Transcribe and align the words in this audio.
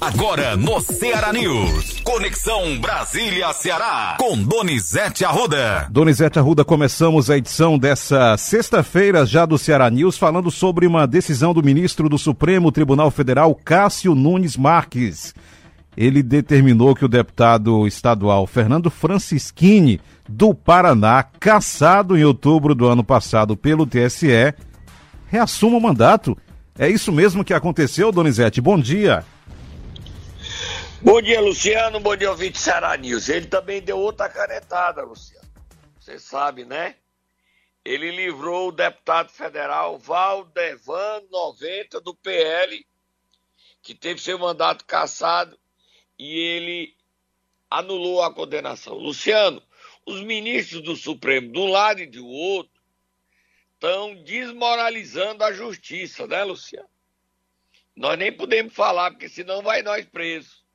Agora 0.00 0.56
no 0.56 0.80
Ceará 0.80 1.32
News. 1.32 2.00
Conexão 2.04 2.78
Brasília-Ceará. 2.78 4.16
Com 4.16 4.40
Donizete 4.40 5.24
Arruda. 5.24 5.88
Donizete 5.90 6.38
Arruda, 6.38 6.64
começamos 6.64 7.28
a 7.28 7.36
edição 7.36 7.76
dessa 7.76 8.36
sexta-feira 8.36 9.26
já 9.26 9.44
do 9.44 9.58
Ceará 9.58 9.90
News, 9.90 10.16
falando 10.16 10.52
sobre 10.52 10.86
uma 10.86 11.04
decisão 11.04 11.52
do 11.52 11.64
ministro 11.64 12.08
do 12.08 12.16
Supremo 12.16 12.70
Tribunal 12.70 13.10
Federal, 13.10 13.52
Cássio 13.56 14.14
Nunes 14.14 14.56
Marques. 14.56 15.34
Ele 15.96 16.22
determinou 16.22 16.94
que 16.94 17.04
o 17.04 17.08
deputado 17.08 17.84
estadual 17.84 18.46
Fernando 18.46 18.88
Francischini, 18.90 20.00
do 20.28 20.54
Paraná, 20.54 21.24
cassado 21.40 22.16
em 22.16 22.22
outubro 22.22 22.72
do 22.72 22.86
ano 22.86 23.02
passado 23.02 23.56
pelo 23.56 23.84
TSE, 23.84 24.54
reassuma 25.26 25.76
o 25.76 25.80
mandato. 25.80 26.38
É 26.78 26.88
isso 26.88 27.10
mesmo 27.10 27.42
que 27.42 27.52
aconteceu, 27.52 28.12
Donizete? 28.12 28.60
Bom 28.60 28.78
dia. 28.78 29.24
Bom 31.00 31.22
dia, 31.22 31.40
Luciano. 31.40 32.00
Bom 32.00 32.16
dia, 32.16 32.28
ouvinte 32.28 32.58
Ceará 32.58 32.96
News. 32.96 33.28
Ele 33.28 33.46
também 33.46 33.80
deu 33.80 33.96
outra 33.96 34.28
canetada, 34.28 35.04
Luciano. 35.04 35.48
Você 36.00 36.18
sabe, 36.18 36.64
né? 36.64 36.96
Ele 37.84 38.10
livrou 38.10 38.68
o 38.68 38.72
deputado 38.72 39.30
federal 39.30 39.96
Valdevan 39.96 41.22
90 41.30 42.00
do 42.00 42.16
PL, 42.16 42.84
que 43.80 43.94
teve 43.94 44.20
seu 44.20 44.40
mandato 44.40 44.84
cassado, 44.84 45.56
e 46.18 46.36
ele 46.36 46.96
anulou 47.70 48.20
a 48.20 48.34
condenação. 48.34 48.94
Luciano, 48.94 49.62
os 50.04 50.20
ministros 50.22 50.82
do 50.82 50.96
Supremo, 50.96 51.52
de 51.52 51.58
um 51.60 51.68
lado 51.68 52.00
e 52.00 52.06
do 52.06 52.26
outro, 52.26 52.82
estão 53.74 54.16
desmoralizando 54.24 55.44
a 55.44 55.52
justiça, 55.52 56.26
né, 56.26 56.42
Luciano? 56.42 56.88
Nós 57.94 58.18
nem 58.18 58.32
podemos 58.32 58.74
falar, 58.74 59.12
porque 59.12 59.28
senão 59.28 59.62
vai 59.62 59.80
nós 59.80 60.04
presos. 60.04 60.66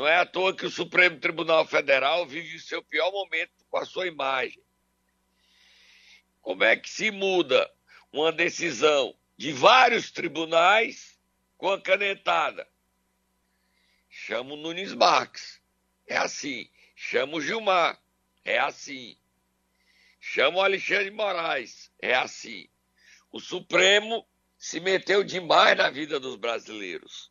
Não 0.00 0.08
é 0.08 0.16
à 0.16 0.24
toa 0.24 0.56
que 0.56 0.64
o 0.64 0.70
Supremo 0.70 1.20
Tribunal 1.20 1.66
Federal 1.66 2.26
vive 2.26 2.56
o 2.56 2.60
seu 2.60 2.82
pior 2.82 3.12
momento 3.12 3.52
com 3.68 3.76
a 3.76 3.84
sua 3.84 4.06
imagem. 4.06 4.64
Como 6.40 6.64
é 6.64 6.74
que 6.74 6.88
se 6.88 7.10
muda 7.10 7.70
uma 8.10 8.32
decisão 8.32 9.14
de 9.36 9.52
vários 9.52 10.10
tribunais 10.10 11.20
com 11.58 11.70
a 11.70 11.78
canetada? 11.78 12.66
Chama 14.08 14.54
o 14.54 14.56
Nunes 14.56 14.94
Marques. 14.94 15.60
É 16.06 16.16
assim. 16.16 16.70
Chama 16.96 17.36
o 17.36 17.42
Gilmar. 17.42 18.02
É 18.42 18.58
assim. 18.58 19.18
Chama 20.18 20.60
o 20.60 20.62
Alexandre 20.62 21.10
Moraes. 21.10 21.92
É 22.00 22.14
assim. 22.14 22.70
O 23.30 23.38
Supremo 23.38 24.26
se 24.56 24.80
meteu 24.80 25.22
demais 25.22 25.76
na 25.76 25.90
vida 25.90 26.18
dos 26.18 26.36
brasileiros. 26.36 27.30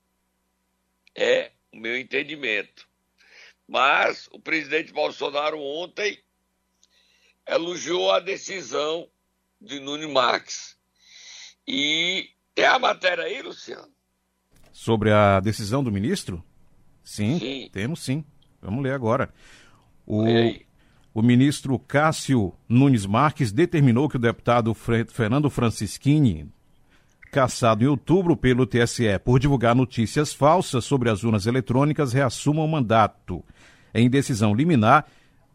É 1.16 1.52
o 1.72 1.78
meu 1.78 1.98
entendimento. 1.98 2.88
Mas 3.68 4.28
o 4.32 4.40
presidente 4.40 4.92
Bolsonaro 4.92 5.60
ontem 5.60 6.20
elogiou 7.48 8.12
a 8.12 8.20
decisão 8.20 9.08
de 9.62 9.80
Nunes 9.80 10.10
Marques. 10.10 10.78
E 11.68 12.30
tem 12.56 12.66
a 12.66 12.80
matéria 12.80 13.24
aí, 13.24 13.42
Luciano? 13.42 13.92
Sobre 14.72 15.12
a 15.12 15.40
decisão 15.40 15.84
do 15.84 15.92
ministro? 15.92 16.44
Sim, 17.04 17.40
sim. 17.40 17.70
temos 17.72 18.04
sim. 18.04 18.24
Vamos 18.62 18.84
ler 18.84 18.94
agora. 18.94 19.34
O, 20.06 20.24
o 21.14 21.22
ministro 21.22 21.78
Cássio 21.80 22.54
Nunes 22.68 23.06
Marques 23.06 23.52
determinou 23.52 24.10
que 24.10 24.16
o 24.16 24.20
deputado 24.20 24.74
Fernando 24.74 25.50
Francischini, 25.50 26.52
caçado 27.32 27.84
em 27.84 27.88
outubro 27.88 28.36
pelo 28.36 28.66
TSE 28.66 29.20
por 29.24 29.40
divulgar 29.40 29.76
notícias 29.76 30.34
falsas 30.34 30.84
sobre 30.86 31.10
as 31.10 31.24
urnas 31.24 31.46
eletrônicas, 31.46 32.14
reassuma 32.14 32.64
o 32.64 32.68
mandato. 32.68 33.44
Em 33.94 34.10
decisão 34.10 34.54
liminar, 34.54 35.06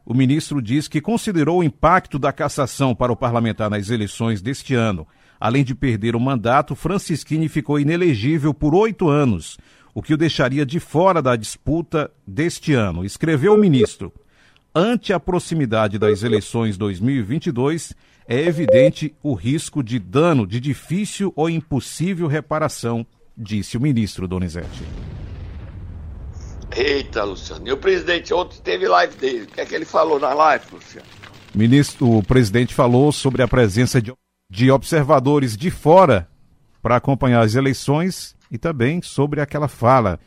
o 0.05 0.13
ministro 0.13 0.61
diz 0.61 0.87
que 0.87 1.01
considerou 1.01 1.61
o 1.61 1.65
impacto 1.65 2.19
da 2.19 2.33
cassação 2.33 2.95
para 2.95 3.13
o 3.13 3.17
parlamentar 3.17 3.71
nas 3.71 3.89
eleições 3.89 4.43
deste 4.43 4.75
ano. 4.75 5.07
Além 5.41 5.65
de 5.65 5.75
perder 5.75 6.15
o 6.15 6.21
mandato, 6.21 6.75
Francisquini 6.75 7.49
ficou 7.49 7.81
inelegível 7.81 8.53
por 8.53 8.75
oito 8.75 9.09
anos, 9.09 9.59
o 9.95 10.03
que 10.03 10.15
o 10.15 10.17
deixaria 10.17 10.67
de 10.67 10.79
fora 10.79 11.23
da 11.23 11.37
disputa 11.37 12.11
deste 12.27 12.73
ano. 12.75 13.05
Escreveu 13.05 13.55
o 13.55 13.59
ministro. 13.59 14.13
Ante 14.75 15.13
a 15.13 15.21
proximidade 15.21 15.99
das 15.99 16.23
eleições 16.23 16.77
2022, 16.77 17.95
é 18.27 18.41
evidente 18.41 19.15
o 19.23 19.35
risco 19.35 19.83
de 19.83 19.99
dano 19.99 20.47
de 20.47 20.59
difícil 20.59 21.33
ou 21.37 21.49
impossível 21.49 22.27
reparação, 22.27 23.07
disse 23.37 23.77
o 23.77 23.81
ministro 23.81 24.27
Donizete. 24.27 24.83
Eita, 26.77 27.23
Luciano. 27.23 27.69
E 27.69 27.73
o 27.73 27.77
presidente 27.77 28.33
ontem 28.35 28.61
teve 28.63 28.89
live 28.89 29.17
dele. 29.17 29.43
O 29.43 29.47
que 29.47 29.61
é 29.61 29.67
que 29.67 29.75
ele 29.75 29.85
falou 29.85 30.19
na 30.19 30.33
live, 30.33 30.65
Luciano? 30.73 31.07
Ministro, 31.55 32.19
o 32.19 32.23
presidente 32.23 32.75
falou 32.75 33.13
sobre 33.13 33.43
a 33.43 33.49
presença 33.49 34.03
de, 34.03 34.13
de 34.51 34.71
observadores 34.71 35.57
de 35.57 35.71
fora 35.71 36.29
para 36.83 36.97
acompanhar 36.97 37.43
as 37.43 37.55
eleições 37.55 38.35
e 38.51 38.59
também 38.59 39.01
sobre 39.03 39.41
aquela 39.41 39.69
fala 39.69 40.19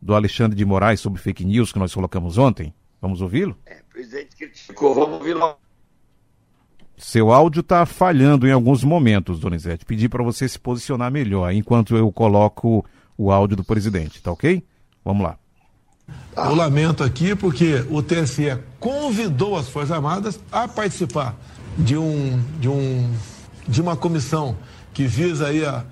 do 0.00 0.14
Alexandre 0.14 0.56
de 0.56 0.64
Moraes 0.64 1.00
sobre 1.00 1.20
fake 1.20 1.44
news 1.44 1.72
que 1.72 1.78
nós 1.78 1.94
colocamos 1.94 2.36
ontem. 2.36 2.74
Vamos 3.00 3.22
ouvi-lo? 3.22 3.56
É, 3.64 3.80
o 3.80 3.92
presidente 3.92 4.36
criticou. 4.36 4.94
Vamos 4.94 5.18
ouvi-lo 5.18 5.56
seu 7.04 7.30
áudio 7.30 7.60
está 7.60 7.84
falhando 7.84 8.48
em 8.48 8.50
alguns 8.50 8.82
momentos, 8.82 9.38
Donizete. 9.38 9.84
Pedi 9.84 10.08
para 10.08 10.22
você 10.22 10.48
se 10.48 10.58
posicionar 10.58 11.12
melhor 11.12 11.52
enquanto 11.52 11.94
eu 11.94 12.10
coloco 12.10 12.84
o 13.16 13.30
áudio 13.30 13.58
do 13.58 13.62
presidente, 13.62 14.22
tá 14.22 14.32
ok? 14.32 14.64
Vamos 15.04 15.22
lá. 15.22 15.36
Eu 16.34 16.54
lamento 16.54 17.04
aqui 17.04 17.36
porque 17.36 17.84
o 17.90 18.02
TSE 18.02 18.58
convidou 18.80 19.54
as 19.54 19.68
Forças 19.68 19.92
Armadas 19.92 20.40
a 20.50 20.66
participar 20.66 21.36
de, 21.78 21.94
um, 21.94 22.42
de, 22.58 22.70
um, 22.70 23.12
de 23.68 23.82
uma 23.82 23.96
comissão 23.96 24.56
que 24.94 25.06
visa 25.06 25.48
aí 25.48 25.62
a, 25.62 25.84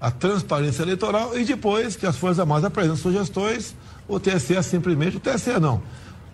a 0.00 0.10
transparência 0.10 0.82
eleitoral 0.82 1.38
e 1.38 1.44
depois 1.44 1.94
que 1.94 2.06
as 2.06 2.16
Forças 2.16 2.40
Armadas 2.40 2.64
apresentam 2.64 2.96
sugestões, 2.96 3.76
o 4.08 4.18
TSE 4.18 4.60
simplesmente, 4.62 5.18
o 5.18 5.20
TSE 5.20 5.60
não, 5.60 5.82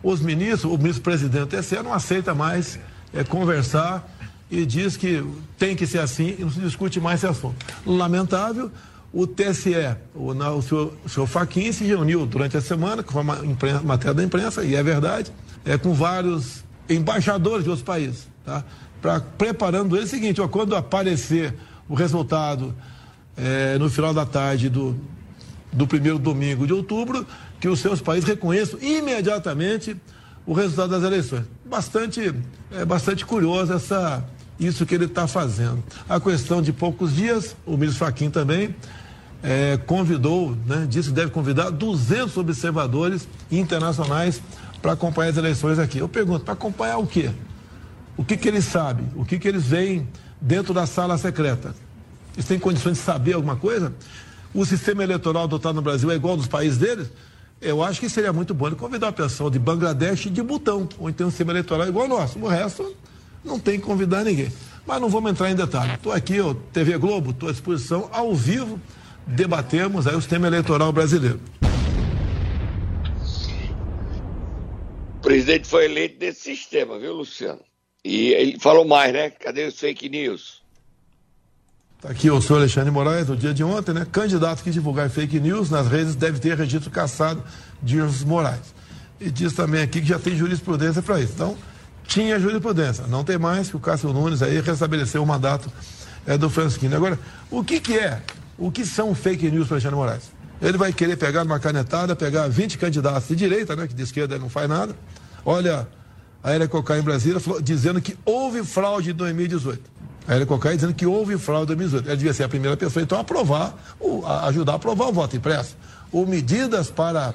os 0.04 0.20
ministros, 0.20 0.72
o 0.72 0.78
ministro-presidente 0.78 1.46
do 1.46 1.58
TSE 1.58 1.82
não 1.82 1.92
aceita 1.92 2.32
mais 2.32 2.78
é, 3.12 3.24
conversar 3.24 4.08
e 4.50 4.66
diz 4.66 4.96
que 4.96 5.24
tem 5.58 5.76
que 5.76 5.86
ser 5.86 6.00
assim 6.00 6.34
e 6.38 6.42
não 6.42 6.50
se 6.50 6.60
discute 6.60 7.00
mais 7.00 7.20
esse 7.20 7.26
assunto. 7.26 7.54
Lamentável, 7.86 8.70
o 9.12 9.26
TSE, 9.26 9.74
o, 10.14 10.34
na, 10.34 10.50
o, 10.50 10.62
senhor, 10.62 10.94
o 11.04 11.08
senhor 11.08 11.28
se 11.72 11.84
reuniu 11.84 12.26
durante 12.26 12.56
a 12.56 12.60
semana, 12.60 13.02
com 13.02 13.20
uma 13.20 13.44
imprensa, 13.44 13.80
matéria 13.82 14.14
da 14.14 14.22
imprensa, 14.22 14.64
e 14.64 14.74
é 14.74 14.82
verdade, 14.82 15.32
é, 15.64 15.76
com 15.76 15.92
vários 15.92 16.64
embaixadores 16.88 17.64
de 17.64 17.70
outros 17.70 17.84
países, 17.84 18.28
tá? 18.44 18.64
Pra, 19.00 19.20
preparando 19.20 19.96
ele 19.96 20.04
o 20.04 20.08
seguinte, 20.08 20.40
ó, 20.40 20.48
quando 20.48 20.76
aparecer 20.76 21.54
o 21.88 21.94
resultado 21.94 22.74
é, 23.36 23.78
no 23.78 23.88
final 23.88 24.12
da 24.12 24.26
tarde 24.26 24.68
do, 24.68 24.96
do 25.72 25.86
primeiro 25.86 26.18
domingo 26.18 26.66
de 26.66 26.72
outubro, 26.72 27.26
que 27.58 27.68
os 27.68 27.80
seus 27.80 28.00
países 28.00 28.28
reconheçam 28.28 28.78
imediatamente 28.80 29.96
o 30.46 30.52
resultado 30.52 30.90
das 30.90 31.02
eleições. 31.02 31.44
Bastante, 31.64 32.34
é 32.72 32.84
bastante 32.84 33.24
curioso 33.24 33.72
essa, 33.72 34.24
isso 34.60 34.84
que 34.84 34.94
ele 34.94 35.06
está 35.06 35.26
fazendo. 35.26 35.82
A 36.08 36.20
questão 36.20 36.60
de 36.60 36.72
poucos 36.72 37.14
dias, 37.16 37.56
o 37.64 37.76
ministro 37.76 38.04
Faquim 38.04 38.30
também 38.30 38.74
é, 39.42 39.78
convidou, 39.86 40.56
né, 40.66 40.86
disse 40.88 41.08
que 41.08 41.14
deve 41.14 41.30
convidar 41.30 41.70
200 41.70 42.36
observadores 42.36 43.26
internacionais 43.50 44.40
para 44.82 44.92
acompanhar 44.92 45.30
as 45.30 45.36
eleições 45.38 45.78
aqui. 45.78 45.98
Eu 45.98 46.08
pergunto, 46.08 46.44
para 46.44 46.52
acompanhar 46.52 46.98
o 46.98 47.06
quê? 47.06 47.30
O 48.16 48.24
que, 48.24 48.36
que 48.36 48.48
eles 48.48 48.66
sabem? 48.66 49.06
O 49.16 49.24
que, 49.24 49.38
que 49.38 49.48
eles 49.48 49.64
veem 49.64 50.06
dentro 50.40 50.74
da 50.74 50.86
sala 50.86 51.16
secreta? 51.16 51.74
Eles 52.34 52.44
têm 52.44 52.58
condições 52.58 52.98
de 52.98 53.04
saber 53.04 53.32
alguma 53.32 53.56
coisa? 53.56 53.94
O 54.52 54.64
sistema 54.66 55.02
eleitoral 55.02 55.44
adotado 55.44 55.74
no 55.74 55.82
Brasil 55.82 56.10
é 56.10 56.14
igual 56.14 56.36
dos 56.36 56.46
países 56.46 56.76
deles? 56.76 57.10
Eu 57.60 57.82
acho 57.82 58.00
que 58.00 58.08
seria 58.08 58.32
muito 58.32 58.54
bom 58.54 58.66
ele 58.66 58.76
convidar 58.76 59.08
o 59.08 59.12
pessoal 59.12 59.50
de 59.50 59.58
Bangladesh 59.58 60.26
e 60.26 60.30
de 60.30 60.42
Butão, 60.42 60.88
ou 60.98 61.10
então 61.10 61.26
um 61.26 61.30
sistema 61.30 61.52
eleitoral 61.52 61.86
igual 61.86 62.10
ao 62.10 62.20
nosso. 62.20 62.38
O 62.38 62.48
resto 62.48 62.94
não 63.44 63.58
tem 63.58 63.78
que 63.78 63.86
convidar 63.86 64.24
ninguém. 64.24 64.52
Mas 64.86 65.00
não 65.00 65.08
vamos 65.08 65.30
entrar 65.30 65.50
em 65.50 65.54
detalhe. 65.54 65.94
Estou 65.94 66.12
aqui, 66.12 66.40
ó, 66.40 66.54
TV 66.72 66.98
Globo, 66.98 67.30
estou 67.30 67.48
à 67.48 67.52
disposição, 67.52 68.08
ao 68.12 68.34
vivo, 68.34 68.80
debatemos 69.26 70.06
aí 70.06 70.14
o 70.14 70.20
sistema 70.20 70.46
eleitoral 70.46 70.92
brasileiro. 70.92 71.40
O 75.16 75.20
presidente 75.22 75.68
foi 75.68 75.84
eleito 75.84 76.18
desse 76.18 76.40
sistema, 76.40 76.98
viu, 76.98 77.12
Luciano? 77.12 77.60
E 78.02 78.30
ele 78.30 78.58
falou 78.58 78.86
mais, 78.86 79.12
né? 79.12 79.28
Cadê 79.30 79.66
os 79.66 79.78
fake 79.78 80.08
news? 80.08 80.60
Está 81.98 82.08
aqui 82.08 82.30
o 82.30 82.40
senhor 82.40 82.60
Alexandre 82.60 82.90
Moraes, 82.90 83.28
no 83.28 83.36
dia 83.36 83.52
de 83.52 83.62
ontem, 83.62 83.92
né? 83.92 84.06
Candidato 84.10 84.64
que 84.64 84.70
divulgar 84.70 85.10
fake 85.10 85.38
news 85.38 85.68
nas 85.68 85.86
redes 85.86 86.14
deve 86.14 86.38
ter 86.38 86.56
registro 86.56 86.90
cassado 86.90 87.44
de 87.82 87.98
Moraes. 88.24 88.74
E 89.20 89.30
diz 89.30 89.52
também 89.52 89.82
aqui 89.82 90.00
que 90.00 90.08
já 90.08 90.18
tem 90.18 90.34
jurisprudência 90.34 91.02
para 91.02 91.20
isso. 91.20 91.34
Então, 91.34 91.54
tinha 92.10 92.38
jurisprudência. 92.40 93.06
Não 93.06 93.22
tem 93.22 93.38
mais 93.38 93.70
que 93.70 93.76
o 93.76 93.80
Cássio 93.80 94.12
Nunes 94.12 94.42
aí 94.42 94.60
restabeleceu 94.60 95.22
o 95.22 95.26
mandato 95.26 95.70
é, 96.26 96.36
do 96.36 96.50
Francisquinho. 96.50 96.94
Agora, 96.94 97.18
o 97.48 97.62
que, 97.62 97.80
que 97.80 97.96
é? 97.96 98.20
O 98.58 98.70
que 98.70 98.84
são 98.84 99.14
fake 99.14 99.48
news 99.48 99.68
para 99.68 99.76
Alexandre 99.76 99.96
Moraes? 99.96 100.40
ele 100.60 100.76
vai 100.76 100.92
querer 100.92 101.16
pegar 101.16 101.42
uma 101.42 101.58
canetada, 101.58 102.14
pegar 102.14 102.46
20 102.46 102.76
candidatos 102.76 103.28
de 103.28 103.36
direita, 103.36 103.74
né, 103.74 103.86
que 103.86 103.94
de 103.94 104.02
esquerda 104.02 104.38
não 104.38 104.50
faz 104.50 104.68
nada. 104.68 104.94
Olha, 105.42 105.88
a 106.42 106.52
Era 106.52 106.68
Cocai 106.68 106.98
em 106.98 107.02
Brasília 107.02 107.40
falou, 107.40 107.62
dizendo 107.62 107.98
que 107.98 108.14
houve 108.26 108.62
fraude 108.62 109.10
em 109.10 109.14
2018. 109.14 109.80
A 110.28 110.34
Era 110.34 110.44
Cocai 110.44 110.74
dizendo 110.74 110.92
que 110.92 111.06
houve 111.06 111.38
fraude 111.38 111.72
em 111.72 111.76
2018. 111.76 112.08
Ela 112.08 112.16
devia 112.16 112.34
ser 112.34 112.44
a 112.44 112.48
primeira 112.48 112.76
pessoa, 112.76 113.02
então, 113.02 113.16
a 113.16 113.22
aprovar, 113.22 113.74
ajudar 114.48 114.72
a 114.72 114.76
aprovar 114.76 115.08
o 115.08 115.12
voto 115.14 115.34
impresso. 115.34 115.76
Ou 116.12 116.26
medidas 116.26 116.90
para 116.90 117.32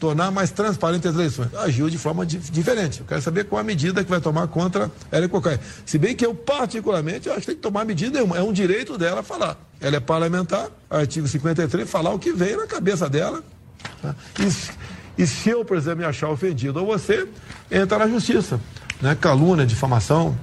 tornar 0.00 0.30
mais 0.30 0.50
transparente 0.50 1.06
as 1.06 1.14
eleições. 1.14 1.54
Agiu 1.54 1.90
de 1.90 1.98
forma 1.98 2.24
di 2.24 2.38
diferente. 2.38 3.00
Eu 3.00 3.06
quero 3.06 3.20
saber 3.20 3.44
qual 3.44 3.60
a 3.60 3.62
medida 3.62 4.02
que 4.02 4.08
vai 4.08 4.20
tomar 4.20 4.48
contra 4.48 4.90
Ellen 5.12 5.28
Cocai. 5.28 5.60
Se 5.84 5.98
bem 5.98 6.16
que 6.16 6.24
eu, 6.24 6.34
particularmente, 6.34 7.28
eu 7.28 7.34
acho 7.34 7.42
que 7.42 7.46
tem 7.48 7.56
que 7.56 7.60
tomar 7.60 7.84
medida, 7.84 8.18
é 8.18 8.22
um, 8.22 8.34
é 8.34 8.42
um 8.42 8.52
direito 8.52 8.96
dela 8.96 9.22
falar. 9.22 9.58
Ela 9.78 9.96
é 9.96 10.00
parlamentar, 10.00 10.68
artigo 10.88 11.28
53, 11.28 11.88
falar 11.88 12.12
o 12.12 12.18
que 12.18 12.32
vem 12.32 12.56
na 12.56 12.66
cabeça 12.66 13.08
dela. 13.08 13.44
Tá? 14.00 14.16
E, 14.40 15.22
e, 15.22 15.26
se 15.26 15.50
eu, 15.50 15.64
por 15.64 15.76
exemplo, 15.76 15.98
me 15.98 16.04
achar 16.06 16.30
ofendido 16.30 16.80
ou 16.80 16.86
você, 16.86 17.28
entra 17.70 17.98
na 17.98 18.08
justiça. 18.08 18.58
Né? 19.02 19.14
Calúnia, 19.14 19.66
difamação. 19.66 20.36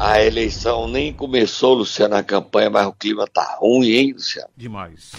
A 0.00 0.22
eleição 0.22 0.88
nem 0.88 1.12
começou, 1.12 1.74
Luciano, 1.74 2.14
a 2.14 2.22
campanha, 2.22 2.70
mas 2.70 2.86
o 2.86 2.92
clima 2.92 3.26
tá 3.26 3.58
ruim, 3.60 3.90
hein, 3.90 4.12
Luciano? 4.12 4.48
Demais. 4.56 5.12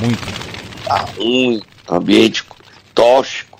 Muito. 0.00 0.84
Tá 0.84 1.06
ruim, 1.16 1.60
ambiente 1.88 2.44
tóxico. 2.94 3.58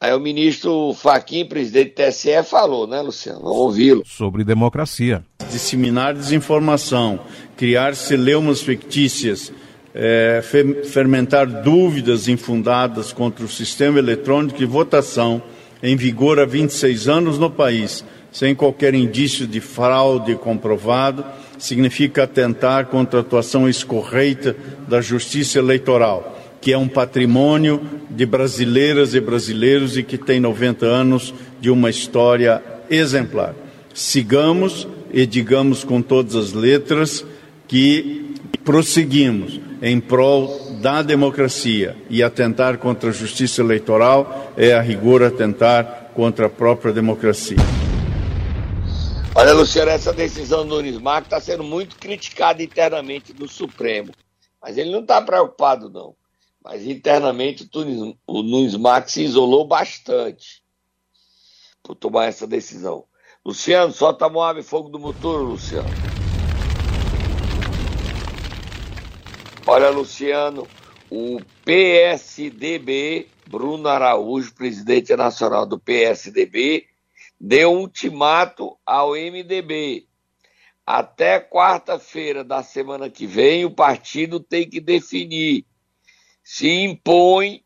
Aí 0.00 0.14
o 0.14 0.20
ministro 0.20 0.94
Faquim, 0.94 1.44
presidente 1.44 1.90
do 1.90 2.08
TSE, 2.08 2.42
falou, 2.44 2.86
né, 2.86 3.00
Luciano? 3.00 3.40
Vamos 3.40 3.56
ouvi-lo. 3.56 4.02
Sobre 4.06 4.44
democracia. 4.44 5.24
Disseminar 5.50 6.14
desinformação, 6.14 7.18
criar 7.56 7.96
celeumas 7.96 8.60
fictícias, 8.60 9.52
é, 9.92 10.40
fermentar 10.84 11.46
dúvidas 11.62 12.28
infundadas 12.28 13.12
contra 13.12 13.44
o 13.44 13.48
sistema 13.48 13.98
eletrônico 13.98 14.56
de 14.56 14.66
votação 14.66 15.42
em 15.82 15.96
vigor 15.96 16.38
há 16.38 16.44
26 16.44 17.08
anos 17.08 17.38
no 17.38 17.50
país, 17.50 18.04
sem 18.30 18.54
qualquer 18.54 18.94
indício 18.94 19.48
de 19.48 19.60
fraude 19.60 20.36
comprovado 20.36 21.24
significa 21.58 22.24
atentar 22.24 22.86
contra 22.86 23.20
a 23.20 23.22
atuação 23.22 23.68
escorreita 23.68 24.56
da 24.86 25.00
justiça 25.00 25.58
eleitoral, 25.58 26.38
que 26.60 26.72
é 26.72 26.78
um 26.78 26.88
patrimônio 26.88 27.80
de 28.10 28.24
brasileiras 28.24 29.14
e 29.14 29.20
brasileiros 29.20 29.96
e 29.96 30.02
que 30.02 30.16
tem 30.16 30.40
90 30.40 30.86
anos 30.86 31.34
de 31.60 31.70
uma 31.70 31.90
história 31.90 32.62
exemplar. 32.88 33.54
Sigamos 33.92 34.86
e 35.12 35.26
digamos 35.26 35.84
com 35.84 36.00
todas 36.00 36.36
as 36.36 36.52
letras 36.52 37.24
que 37.66 38.34
prosseguimos 38.64 39.60
em 39.82 40.00
prol 40.00 40.76
da 40.80 41.02
democracia 41.02 41.96
e 42.08 42.22
atentar 42.22 42.78
contra 42.78 43.10
a 43.10 43.12
justiça 43.12 43.60
eleitoral 43.60 44.52
é 44.56 44.74
a 44.74 44.80
rigor 44.80 45.22
atentar 45.22 46.10
contra 46.14 46.46
a 46.46 46.50
própria 46.50 46.92
democracia. 46.92 47.77
Olha, 49.40 49.52
Luciano, 49.52 49.92
essa 49.92 50.12
decisão 50.12 50.66
do 50.66 50.74
Nunes 50.74 50.98
Marques 50.98 51.28
está 51.28 51.40
sendo 51.40 51.62
muito 51.62 51.94
criticada 51.94 52.60
internamente 52.60 53.32
no 53.32 53.46
Supremo. 53.46 54.12
Mas 54.60 54.76
ele 54.76 54.90
não 54.90 54.98
está 54.98 55.22
preocupado, 55.22 55.88
não. 55.88 56.16
Mas 56.60 56.84
internamente 56.84 57.70
o 58.26 58.42
Nunes 58.42 58.74
Marques 58.74 59.14
se 59.14 59.22
isolou 59.22 59.64
bastante 59.64 60.60
por 61.84 61.94
tomar 61.94 62.24
essa 62.24 62.48
decisão. 62.48 63.04
Luciano, 63.46 63.92
solta 63.92 64.26
a 64.26 64.28
Moab 64.28 64.60
Fogo 64.64 64.88
do 64.88 64.98
Motor, 64.98 65.42
Luciano. 65.42 65.88
Olha, 69.68 69.88
Luciano, 69.90 70.66
o 71.08 71.40
PSDB, 71.64 73.28
Bruno 73.46 73.88
Araújo, 73.88 74.52
presidente 74.52 75.14
nacional 75.14 75.64
do 75.64 75.78
PSDB, 75.78 76.87
deu 77.40 77.72
ultimato 77.72 78.78
ao 78.84 79.12
MDB. 79.12 80.06
Até 80.84 81.38
quarta-feira 81.38 82.42
da 82.42 82.62
semana 82.62 83.10
que 83.10 83.26
vem, 83.26 83.64
o 83.64 83.70
partido 83.70 84.40
tem 84.40 84.68
que 84.68 84.80
definir 84.80 85.66
se 86.42 86.66
impõe 86.66 87.62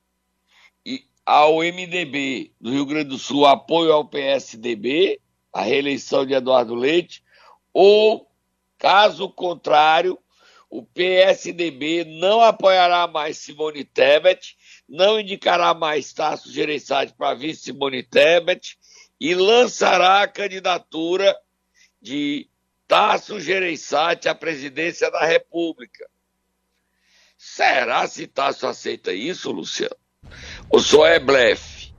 ao 1.24 1.58
MDB 1.58 2.52
do 2.60 2.72
Rio 2.72 2.84
Grande 2.84 3.10
do 3.10 3.18
Sul 3.18 3.46
apoio 3.46 3.92
ao 3.92 4.04
PSDB, 4.04 5.20
a 5.52 5.62
reeleição 5.62 6.26
de 6.26 6.34
Eduardo 6.34 6.74
Leite, 6.74 7.22
ou, 7.72 8.28
caso 8.76 9.30
contrário, 9.30 10.18
o 10.68 10.82
PSDB 10.82 12.04
não 12.04 12.40
apoiará 12.40 13.06
mais 13.06 13.38
Simone 13.38 13.84
Tebet, 13.84 14.56
não 14.88 15.20
indicará 15.20 15.72
mais 15.74 16.12
Tasso 16.12 16.50
Gereissati 16.50 17.14
para 17.14 17.34
vice 17.34 17.62
Simone 17.62 18.02
Tebet 18.02 18.78
e 19.22 19.36
lançará 19.36 20.22
a 20.22 20.26
candidatura 20.26 21.32
de 22.00 22.48
Tasso 22.88 23.38
Gereissati 23.38 24.28
à 24.28 24.34
presidência 24.34 25.08
da 25.12 25.24
República. 25.24 26.04
Será 27.38 28.04
se 28.08 28.26
Tasso 28.26 28.66
aceita 28.66 29.12
isso, 29.12 29.52
Luciano? 29.52 29.94
Ou 30.68 30.80
só 30.80 31.06
é 31.06 31.20
blefe? 31.20 31.94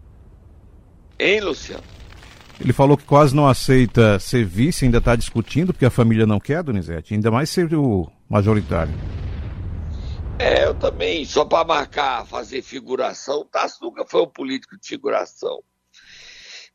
Hein, 1.18 1.40
Luciano? 1.40 1.84
Ele 2.60 2.74
falou 2.74 2.98
que 2.98 3.06
quase 3.06 3.34
não 3.34 3.48
aceita 3.48 4.20
ser 4.20 4.44
vice, 4.44 4.84
ainda 4.84 4.98
está 4.98 5.16
discutindo, 5.16 5.72
porque 5.72 5.86
a 5.86 5.90
família 5.90 6.26
não 6.26 6.42
quer, 6.42 6.62
Donizete, 6.62 7.14
ainda 7.14 7.32
mais 7.32 7.50
ser 7.50 7.74
o 7.74 8.12
majoritário. 8.30 8.94
É, 10.38 10.66
eu 10.66 10.74
também, 10.74 11.24
só 11.24 11.46
para 11.46 11.66
marcar, 11.66 12.26
fazer 12.26 12.62
figuração, 12.62 13.48
Tasso 13.50 13.78
nunca 13.82 14.06
foi 14.06 14.24
um 14.24 14.30
político 14.30 14.78
de 14.78 14.86
figuração. 14.86 15.64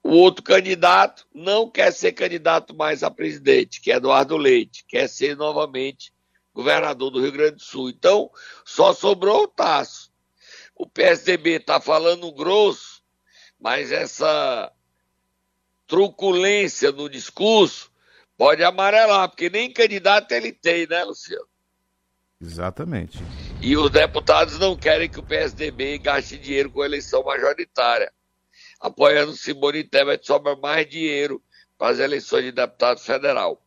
O 0.02 0.10
outro 0.10 0.42
candidato 0.42 1.26
não 1.34 1.70
quer 1.70 1.92
ser 1.92 2.12
candidato 2.12 2.74
mais 2.74 3.02
a 3.02 3.10
presidente, 3.10 3.80
que 3.80 3.92
é 3.92 3.96
Eduardo 3.96 4.36
Leite, 4.36 4.84
quer 4.86 5.08
ser 5.08 5.36
novamente 5.36 6.12
governador 6.54 7.10
do 7.10 7.20
Rio 7.20 7.32
Grande 7.32 7.56
do 7.56 7.62
Sul. 7.62 7.90
Então, 7.90 8.30
só 8.64 8.92
sobrou 8.92 9.44
o 9.44 9.48
Tasso. 9.48 10.10
O 10.74 10.88
PSDB 10.88 11.56
está 11.56 11.80
falando 11.80 12.32
grosso, 12.32 13.02
mas 13.60 13.92
essa 13.92 14.72
truculência 15.86 16.92
no 16.92 17.08
discurso 17.08 17.90
pode 18.36 18.62
amarelar, 18.62 19.28
porque 19.28 19.50
nem 19.50 19.72
candidato 19.72 20.32
ele 20.32 20.52
tem, 20.52 20.86
né, 20.86 21.02
Luciano? 21.04 21.46
Exatamente. 22.40 23.18
E 23.60 23.76
os 23.76 23.90
deputados 23.90 24.58
não 24.58 24.76
querem 24.76 25.08
que 25.08 25.18
o 25.18 25.24
PSDB 25.24 25.98
gaste 25.98 26.38
dinheiro 26.38 26.70
com 26.70 26.84
eleição 26.84 27.24
majoritária 27.24 28.12
apoiando 28.80 29.32
Simone 29.32 29.84
Tebet, 29.84 30.26
sobra 30.26 30.56
mais 30.56 30.88
dinheiro 30.88 31.42
para 31.76 31.92
as 31.92 31.98
eleições 31.98 32.44
de 32.44 32.52
deputado 32.52 32.98
federal. 33.00 33.62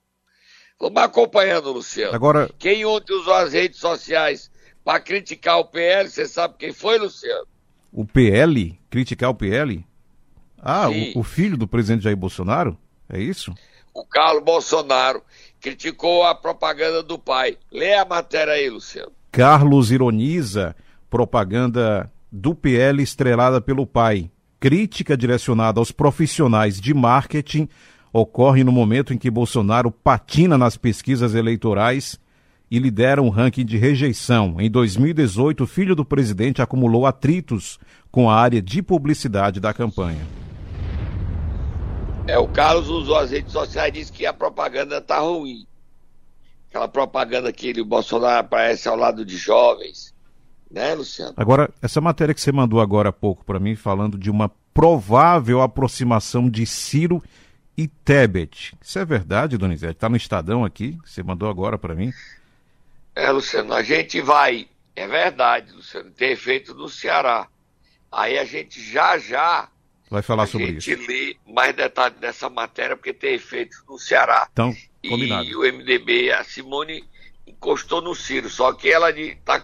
Vamos 0.79 1.01
acompanhando, 1.01 1.71
Luciano. 1.71 2.15
Agora... 2.15 2.49
Quem 2.57 2.85
ontem 2.85 3.13
usou 3.13 3.33
as 3.33 3.53
redes 3.53 3.79
sociais 3.79 4.49
para 4.83 4.99
criticar 4.99 5.59
o 5.59 5.65
PL, 5.65 6.09
você 6.09 6.27
sabe 6.27 6.55
quem 6.57 6.73
foi, 6.73 6.97
Luciano? 6.97 7.45
O 7.91 8.05
PL? 8.05 8.79
Criticar 8.89 9.29
o 9.29 9.35
PL? 9.35 9.85
Ah, 10.57 10.89
o, 10.89 11.19
o, 11.19 11.23
filho 11.23 11.57
do 11.57 11.67
presidente 11.67 12.03
Jair 12.03 12.17
Bolsonaro? 12.17 12.77
É 13.09 13.19
isso? 13.19 13.53
O 13.93 14.05
Carlos 14.05 14.43
Bolsonaro 14.43 15.23
criticou 15.59 16.23
a 16.23 16.33
propaganda 16.33 17.03
do 17.03 17.19
pai. 17.19 17.57
Lê 17.71 17.93
a 17.93 18.05
matéria 18.05 18.53
aí, 18.53 18.69
Luciano. 18.69 19.11
Carlos 19.31 19.91
ironiza 19.91 20.75
propaganda 21.09 22.11
do 22.31 22.55
PL 22.55 23.03
estrelada 23.03 23.59
pelo 23.59 23.85
pai 23.85 24.31
crítica 24.61 25.17
direcionada 25.17 25.79
aos 25.79 25.91
profissionais 25.91 26.79
de 26.79 26.93
marketing 26.93 27.67
ocorre 28.13 28.63
no 28.63 28.71
momento 28.71 29.11
em 29.11 29.17
que 29.17 29.31
Bolsonaro 29.31 29.89
patina 29.89 30.55
nas 30.55 30.77
pesquisas 30.77 31.33
eleitorais 31.33 32.19
e 32.69 32.77
lidera 32.77 33.23
um 33.23 33.29
ranking 33.29 33.65
de 33.65 33.75
rejeição. 33.77 34.61
Em 34.61 34.69
2018, 34.69 35.63
o 35.63 35.67
filho 35.67 35.95
do 35.95 36.05
presidente 36.05 36.61
acumulou 36.61 37.07
atritos 37.07 37.79
com 38.11 38.29
a 38.29 38.35
área 38.35 38.61
de 38.61 38.83
publicidade 38.83 39.59
da 39.59 39.73
campanha. 39.73 40.27
É, 42.27 42.37
o 42.37 42.47
Carlos 42.47 42.87
usou 42.87 43.17
as 43.17 43.31
redes 43.31 43.51
sociais 43.51 43.89
e 43.89 43.93
disse 43.93 44.11
que 44.11 44.27
a 44.27 44.33
propaganda 44.33 44.99
está 44.99 45.19
ruim. 45.19 45.65
Aquela 46.69 46.87
propaganda 46.87 47.51
que 47.51 47.67
ele, 47.67 47.81
o 47.81 47.85
Bolsonaro 47.85 48.39
aparece 48.39 48.87
ao 48.87 48.95
lado 48.95 49.25
de 49.25 49.37
jovens, 49.37 50.13
né, 50.71 50.95
Luciano? 50.95 51.33
Agora, 51.35 51.69
essa 51.81 51.99
matéria 51.99 52.33
que 52.33 52.41
você 52.41 52.51
mandou 52.51 52.79
agora 52.79 53.09
há 53.09 53.13
pouco 53.13 53.43
para 53.43 53.59
mim, 53.59 53.75
falando 53.75 54.17
de 54.17 54.29
uma 54.29 54.49
provável 54.73 55.61
aproximação 55.61 56.49
de 56.49 56.65
Ciro 56.65 57.21
e 57.77 57.87
Tebet. 57.87 58.73
Isso 58.81 58.99
é 58.99 59.05
verdade, 59.05 59.57
Donizete? 59.57 59.93
Está 59.93 60.09
no 60.09 60.15
Estadão 60.15 60.63
aqui? 60.63 60.97
Você 61.05 61.21
mandou 61.21 61.49
agora 61.49 61.77
para 61.77 61.93
mim? 61.93 62.11
É, 63.15 63.29
Luciano, 63.31 63.73
a 63.73 63.83
gente 63.83 64.21
vai. 64.21 64.67
É 64.95 65.07
verdade, 65.07 65.71
Luciano, 65.73 66.11
ter 66.11 66.35
feito 66.35 66.73
no 66.73 66.87
Ceará. 66.87 67.47
Aí 68.11 68.37
a 68.37 68.45
gente 68.45 68.81
já 68.81 69.17
já. 69.17 69.69
Vai 70.09 70.21
falar 70.21 70.45
sobre 70.45 70.71
isso. 70.71 70.91
A 70.91 70.95
gente 70.95 71.07
lê 71.07 71.37
mais 71.47 71.73
detalhes 71.73 72.17
dessa 72.19 72.49
matéria, 72.49 72.97
porque 72.97 73.13
tem 73.13 73.35
efeitos 73.35 73.81
no 73.87 73.97
Ceará. 73.97 74.47
Então, 74.51 74.75
combinado. 75.07 75.47
E 75.47 75.55
o 75.55 75.61
MDB, 75.61 76.31
a 76.31 76.43
Simone 76.43 77.05
encostou 77.47 78.01
no 78.01 78.13
Ciro. 78.13 78.49
Só 78.49 78.73
que 78.73 78.91
ela 78.91 79.09
está 79.11 79.61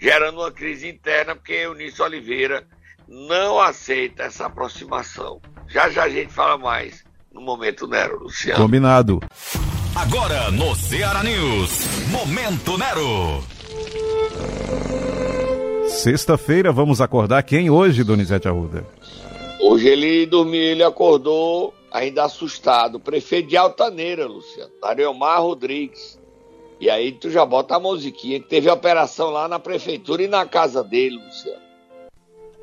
gerando 0.00 0.40
uma 0.40 0.50
crise 0.50 0.88
interna 0.88 1.36
porque 1.36 1.52
Eunice 1.52 2.00
Oliveira 2.00 2.66
não 3.06 3.60
aceita 3.60 4.22
essa 4.24 4.46
aproximação. 4.46 5.40
Já 5.68 5.90
já 5.90 6.04
a 6.04 6.08
gente 6.08 6.32
fala 6.32 6.56
mais 6.56 7.04
no 7.32 7.40
momento 7.40 7.86
Nero, 7.86 8.18
Luciano. 8.18 8.60
Combinado. 8.60 9.20
Agora 9.94 10.50
no 10.50 10.74
Ceará 10.74 11.22
News, 11.22 11.84
Momento 12.08 12.78
Nero. 12.78 13.44
Sexta-feira 15.88 16.72
vamos 16.72 17.00
acordar 17.00 17.42
quem 17.42 17.68
hoje, 17.68 18.02
Donizete 18.04 18.48
Arruda? 18.48 18.86
Hoje 19.60 19.88
ele 19.88 20.24
dormiu, 20.24 20.60
ele 20.60 20.82
acordou 20.82 21.74
ainda 21.92 22.24
assustado. 22.24 22.98
Prefeito 22.98 23.48
de 23.48 23.56
Altaneira, 23.56 24.26
Luciano. 24.26 24.70
Ariomar 24.82 25.42
Rodrigues. 25.42 26.19
E 26.80 26.88
aí 26.88 27.12
tu 27.12 27.30
já 27.30 27.44
bota 27.44 27.76
a 27.76 27.78
musiquinha, 27.78 28.40
que 28.40 28.48
teve 28.48 28.70
operação 28.70 29.28
lá 29.28 29.46
na 29.46 29.58
prefeitura 29.58 30.22
e 30.22 30.28
na 30.28 30.46
casa 30.46 30.82
dele, 30.82 31.22
Luciano. 31.22 31.60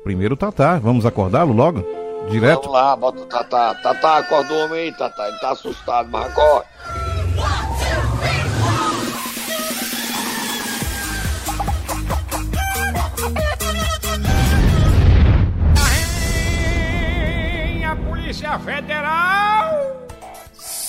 Primeiro 0.02 0.36
Tatá, 0.36 0.76
vamos 0.76 1.06
acordá-lo 1.06 1.52
logo? 1.52 1.84
Direto? 2.28 2.62
Vamos 2.62 2.72
lá, 2.72 2.96
bota 2.96 3.22
o 3.22 3.26
Tatá. 3.26 3.74
Tatá, 3.76 4.18
acorda 4.18 4.52
o 4.52 4.64
homem 4.64 4.80
aí, 4.80 4.92
Tatá. 4.92 5.28
Ele 5.28 5.38
tá 5.38 5.50
assustado, 5.50 6.08
mas 6.10 6.32
acorda. 6.32 6.66
A 17.86 17.96
Polícia 17.96 18.58
Federal 18.58 19.57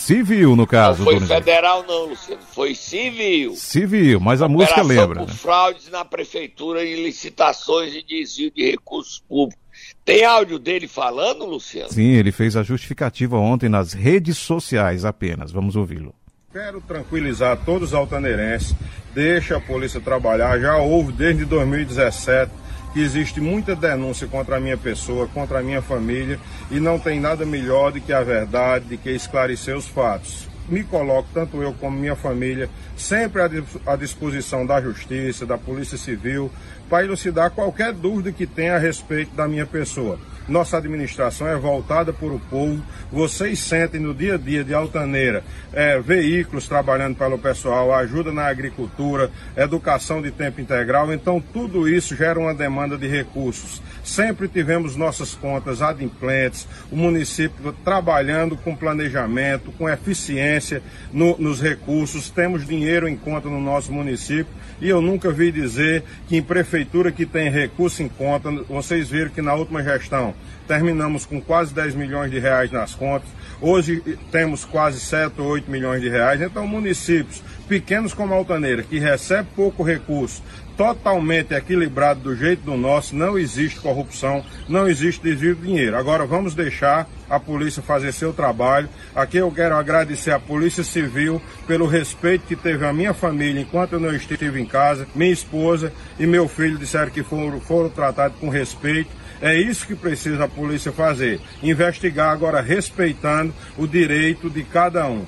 Civil, 0.10 0.56
no 0.56 0.66
caso. 0.66 1.04
Não 1.04 1.12
foi 1.12 1.20
federal, 1.20 1.86
não, 1.88 2.06
Luciano. 2.06 2.42
Foi 2.42 2.74
civil. 2.74 3.56
Civil, 3.56 4.20
mas 4.20 4.42
a 4.42 4.48
música 4.48 4.82
lembra. 4.82 5.20
Por 5.20 5.28
né? 5.28 5.36
fraudes 5.36 5.88
na 5.90 6.04
prefeitura 6.04 6.84
e 6.84 7.04
licitações 7.04 7.94
de 7.94 8.02
desvio 8.02 8.50
de 8.50 8.72
recursos 8.72 9.20
públicos. 9.20 9.64
Tem 10.04 10.26
áudio 10.26 10.58
dele 10.58 10.88
falando, 10.88 11.46
Luciano? 11.46 11.94
Sim, 11.94 12.14
ele 12.14 12.32
fez 12.32 12.58
a 12.58 12.64
justificativa 12.64 13.38
ontem 13.38 13.70
nas 13.70 13.94
redes 13.94 14.40
sociais 14.40 15.06
apenas. 15.06 15.52
Vamos 15.52 15.76
ouvi-lo. 15.76 16.16
Quero 16.52 16.82
tranquilizar 16.82 17.64
todos 17.64 17.90
os 17.90 17.94
altaneirenses. 17.94 18.76
Deixa 19.14 19.58
a 19.58 19.62
polícia 19.62 20.02
trabalhar. 20.02 20.60
Já 20.60 20.78
houve 20.78 21.12
desde 21.12 21.46
2017 21.46 22.52
que 22.94 23.02
existe 23.02 23.40
muita 23.40 23.76
denúncia 23.76 24.28
contra 24.28 24.58
a 24.58 24.60
minha 24.60 24.78
pessoa, 24.78 25.28
contra 25.28 25.60
a 25.60 25.64
minha 25.64 25.82
família, 25.82 26.40
e 26.72 26.80
não 26.80 27.00
tem 27.00 27.20
nada 27.20 27.46
melhor 27.46 27.92
do 27.92 28.02
que 28.02 28.12
a 28.12 28.24
verdade, 28.24 28.86
de 28.86 28.98
que 28.98 29.12
esclarecer 29.12 29.76
os 29.76 29.88
fatos. 29.88 30.48
Me 30.68 30.84
coloco, 30.84 31.30
tanto 31.34 31.62
eu 31.62 31.74
como 31.74 31.98
minha 31.98 32.16
família, 32.16 32.70
sempre 32.96 33.42
à 33.86 33.96
disposição 33.96 34.66
da 34.66 34.80
Justiça, 34.80 35.46
da 35.46 35.58
Polícia 35.58 35.98
Civil, 35.98 36.52
para 36.88 37.04
elucidar 37.04 37.52
qualquer 37.52 37.92
dúvida 37.94 38.32
que 38.32 38.46
tenha 38.46 38.76
a 38.76 38.80
respeito 38.80 39.36
da 39.36 39.48
minha 39.48 39.66
pessoa. 39.66 40.20
Nossa 40.50 40.78
administração 40.78 41.48
é 41.48 41.56
voltada 41.56 42.12
para 42.12 42.28
o 42.28 42.40
povo. 42.40 42.82
Vocês 43.12 43.60
sentem 43.60 44.00
no 44.00 44.16
dia 44.16 44.34
a 44.34 44.38
dia 44.38 44.64
de 44.64 44.74
Altaneira 44.74 45.44
é, 45.72 46.00
veículos 46.00 46.68
trabalhando 46.68 47.16
pelo 47.16 47.38
pessoal, 47.38 47.94
ajuda 47.94 48.32
na 48.32 48.48
agricultura, 48.48 49.30
educação 49.56 50.22
de 50.22 50.32
tempo 50.32 50.60
integral. 50.60 51.14
Então, 51.14 51.40
tudo 51.40 51.88
isso 51.88 52.16
gera 52.16 52.40
uma 52.40 52.54
demanda 52.54 52.98
de 52.98 53.08
recursos. 53.08 53.82
Sempre 54.10 54.48
tivemos 54.48 54.96
nossas 54.96 55.36
contas 55.36 55.84
adimplentes, 55.84 56.68
o 56.92 56.96
município 56.96 57.72
trabalhando 57.86 58.58
com 58.58 58.76
planejamento, 58.76 59.72
com 59.74 59.88
eficiência 59.88 60.82
no, 61.14 61.38
nos 61.38 61.62
recursos. 61.62 62.32
Temos 62.32 62.66
dinheiro 62.66 63.08
em 63.08 63.16
conta 63.16 63.48
no 63.48 63.62
nosso 63.62 63.94
município. 63.94 64.52
E 64.82 64.90
eu 64.90 65.00
nunca 65.00 65.32
vi 65.32 65.52
dizer 65.52 66.04
que 66.28 66.36
em 66.36 66.42
prefeitura 66.42 67.12
que 67.12 67.24
tem 67.24 67.52
recurso 67.52 68.02
em 68.02 68.10
conta, 68.10 68.50
vocês 68.68 69.10
viram 69.10 69.30
que 69.30 69.44
na 69.44 69.54
última 69.54 69.84
gestão 69.84 70.34
terminamos 70.68 71.24
com 71.24 71.40
quase 71.40 71.72
10 71.72 71.94
milhões 71.94 72.32
de 72.32 72.40
reais 72.40 72.72
nas 72.72 72.96
contas, 72.96 73.30
hoje 73.62 74.04
temos 74.32 74.66
quase 74.66 75.00
7 75.00 75.42
ou 75.42 75.48
8 75.48 75.70
milhões 75.70 76.00
de 76.00 76.10
reais, 76.10 76.40
então 76.42 76.68
municípios 76.68 77.42
pequenos 77.70 78.16
como 78.16 78.34
Altaneira, 78.34 78.82
que 78.82 78.98
recebe 78.98 79.48
pouco 79.56 79.84
recurso, 79.84 80.42
totalmente 80.76 81.54
equilibrado 81.54 82.22
do 82.22 82.36
jeito 82.36 82.64
do 82.64 82.76
nosso, 82.76 83.16
não 83.16 83.38
existe 83.38 83.80
corrupção, 83.80 84.44
não 84.68 84.88
existe 84.88 85.22
desvio 85.22 85.54
de 85.54 85.62
dinheiro. 85.62 85.96
Agora 85.96 86.26
vamos 86.26 86.56
deixar 86.56 87.08
a 87.30 87.40
polícia 87.40 87.84
fazer 87.84 88.12
seu 88.12 88.34
trabalho. 88.34 88.90
Aqui 89.14 89.38
eu 89.38 89.52
quero 89.52 89.76
agradecer 89.76 90.32
à 90.32 90.40
Polícia 90.40 90.84
Civil 90.84 91.40
pelo 91.68 91.86
respeito 91.86 92.48
que 92.48 92.56
teve 92.56 92.86
a 92.86 92.94
minha 92.94 93.14
família 93.14 93.62
enquanto 93.62 93.94
eu 93.94 94.00
não 94.00 94.16
estive 94.16 94.60
em 94.60 94.66
casa, 94.66 95.08
minha 95.14 95.32
esposa 95.32 95.94
e 96.18 96.26
meu 96.26 96.48
filho 96.48 96.78
disseram 96.78 97.12
que 97.12 97.22
foram, 97.22 97.62
foram 97.62 97.90
tratados 97.90 98.40
com 98.40 98.50
respeito. 98.50 99.20
É 99.42 99.56
isso 99.56 99.88
que 99.88 99.96
precisa 99.96 100.44
a 100.44 100.50
polícia 100.50 100.92
fazer. 100.92 101.40
Investigar 101.64 102.30
agora 102.30 102.62
respeitando 102.62 103.54
o 103.78 103.88
direito 103.88 104.50
de 104.50 104.64
cada 104.64 105.08
um. 105.08 105.26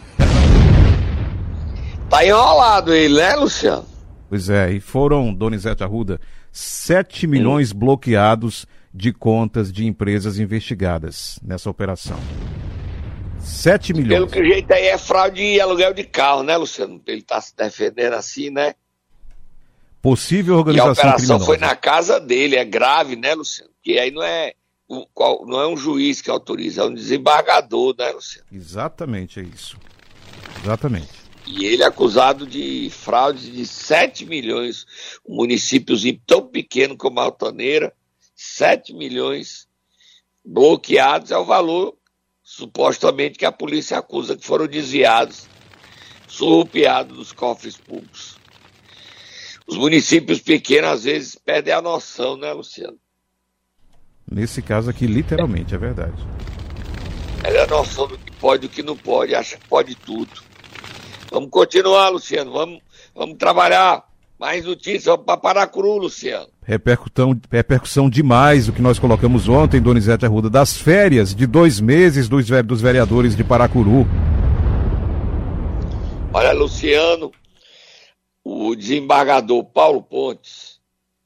Tá 2.11 2.25
enrolado 2.25 2.93
ele, 2.93 3.15
né, 3.15 3.35
Luciano? 3.37 3.87
Pois 4.29 4.49
é, 4.49 4.69
e 4.69 4.81
foram, 4.81 5.33
Donizete 5.33 5.81
Arruda, 5.81 6.19
7 6.51 7.25
milhões 7.25 7.71
bloqueados 7.71 8.67
de 8.93 9.13
contas 9.13 9.71
de 9.71 9.85
empresas 9.85 10.37
investigadas 10.37 11.39
nessa 11.41 11.69
operação. 11.69 12.19
7 13.39 13.93
milhões. 13.93 14.09
Pelo 14.09 14.27
que 14.27 14.43
jeito 14.43 14.73
aí 14.73 14.87
é 14.87 14.97
fraude 14.97 15.41
e 15.41 15.61
aluguel 15.61 15.93
de 15.93 16.03
carro, 16.03 16.43
né, 16.43 16.57
Luciano? 16.57 17.01
Ele 17.07 17.21
tá 17.21 17.39
se 17.39 17.55
defendendo 17.55 18.13
assim, 18.13 18.49
né? 18.49 18.75
Possível 20.01 20.57
organização 20.57 20.87
e 20.87 20.89
a 20.89 20.93
operação 20.93 21.17
criminosa. 21.17 21.45
foi 21.45 21.57
na 21.57 21.75
casa 21.77 22.19
dele, 22.19 22.57
é 22.57 22.65
grave, 22.65 23.15
né, 23.15 23.33
Luciano? 23.33 23.71
Que 23.81 23.97
aí 23.97 24.11
não 24.11 24.21
é, 24.21 24.53
não 25.47 25.61
é 25.61 25.67
um 25.67 25.77
juiz 25.77 26.19
que 26.19 26.29
autoriza, 26.29 26.81
é 26.81 26.85
um 26.85 26.93
desembargador, 26.93 27.95
né, 27.97 28.09
Luciano? 28.11 28.47
Exatamente, 28.51 29.39
é 29.39 29.43
isso. 29.43 29.77
Exatamente. 30.61 31.20
E 31.51 31.65
ele 31.65 31.83
é 31.83 31.85
acusado 31.85 32.47
de 32.47 32.89
fraude 32.89 33.51
de 33.51 33.65
7 33.65 34.25
milhões. 34.25 34.85
Um 35.27 35.35
municípiozinho 35.35 36.19
tão 36.25 36.47
pequeno 36.47 36.95
como 36.95 37.19
Altaneira, 37.19 37.93
7 38.33 38.93
milhões 38.93 39.67
bloqueados 40.43 41.29
é 41.29 41.37
o 41.37 41.45
valor, 41.45 41.95
supostamente, 42.41 43.37
que 43.37 43.45
a 43.45 43.51
polícia 43.51 43.97
acusa 43.97 44.37
que 44.37 44.45
foram 44.45 44.65
desviados, 44.65 45.45
surrupiados 46.25 47.17
dos 47.17 47.31
cofres 47.33 47.75
públicos. 47.75 48.39
Os 49.67 49.77
municípios 49.77 50.39
pequenos, 50.39 50.89
às 50.89 51.03
vezes, 51.03 51.35
perdem 51.35 51.73
a 51.73 51.81
noção, 51.81 52.37
né, 52.37 52.51
Luciano? 52.53 52.97
Nesse 54.29 54.61
caso 54.61 54.89
aqui, 54.89 55.05
literalmente, 55.05 55.75
é 55.75 55.77
verdade. 55.77 56.15
Perdem 57.41 57.61
a 57.61 57.67
noção 57.67 58.07
do 58.07 58.17
que 58.17 58.31
pode 58.37 58.65
e 58.65 58.67
do 58.69 58.73
que 58.73 58.81
não 58.81 58.95
pode, 58.95 59.35
acha 59.35 59.57
que 59.57 59.67
pode 59.67 59.95
tudo. 59.95 60.50
Vamos 61.31 61.49
continuar, 61.49 62.09
Luciano. 62.09 62.51
Vamos, 62.51 62.81
vamos 63.15 63.37
trabalhar. 63.37 64.05
Mais 64.37 64.65
notícias. 64.65 65.15
Para 65.17 65.37
Paracuru, 65.37 65.97
Luciano. 65.97 66.47
Repercussão, 66.63 67.39
repercussão 67.49 68.09
demais 68.09 68.67
o 68.67 68.73
que 68.73 68.81
nós 68.81 68.99
colocamos 68.99 69.47
ontem, 69.47 69.81
Donizete 69.81 70.25
Arruda, 70.25 70.49
das 70.49 70.75
férias 70.75 71.33
de 71.33 71.45
dois 71.45 71.79
meses 71.79 72.27
dos, 72.27 72.47
dos 72.65 72.81
vereadores 72.81 73.35
de 73.35 73.43
Paracuru. 73.43 74.05
Olha, 76.33 76.51
Luciano, 76.53 77.31
o 78.43 78.75
desembargador 78.75 79.63
Paulo 79.65 80.01
Pontes 80.01 80.79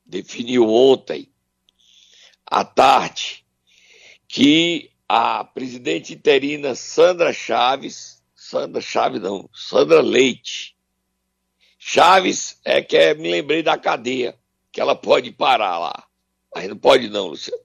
definiu 0.05 0.67
ontem, 0.69 1.29
à 2.45 2.63
tarde, 2.65 3.45
que 4.27 4.89
a 5.07 5.43
presidente 5.43 6.13
interina 6.13 6.75
Sandra 6.75 7.31
Chaves 7.31 8.14
Sandra 8.48 8.80
Chaves 8.80 9.20
não, 9.20 9.50
Sandra 9.52 10.02
Leite. 10.02 10.75
Chaves 11.80 12.60
é 12.64 12.80
que 12.80 12.96
é, 12.96 13.16
me 13.16 13.32
lembrei 13.32 13.64
da 13.64 13.75
cadeia, 13.75 14.38
que 14.72 14.80
ela 14.80 14.96
pode 14.96 15.32
parar 15.32 15.80
lá. 15.80 16.08
Mas 16.54 16.70
não 16.70 16.78
pode 16.78 17.10
não, 17.10 17.30
Luciano. 17.30 17.60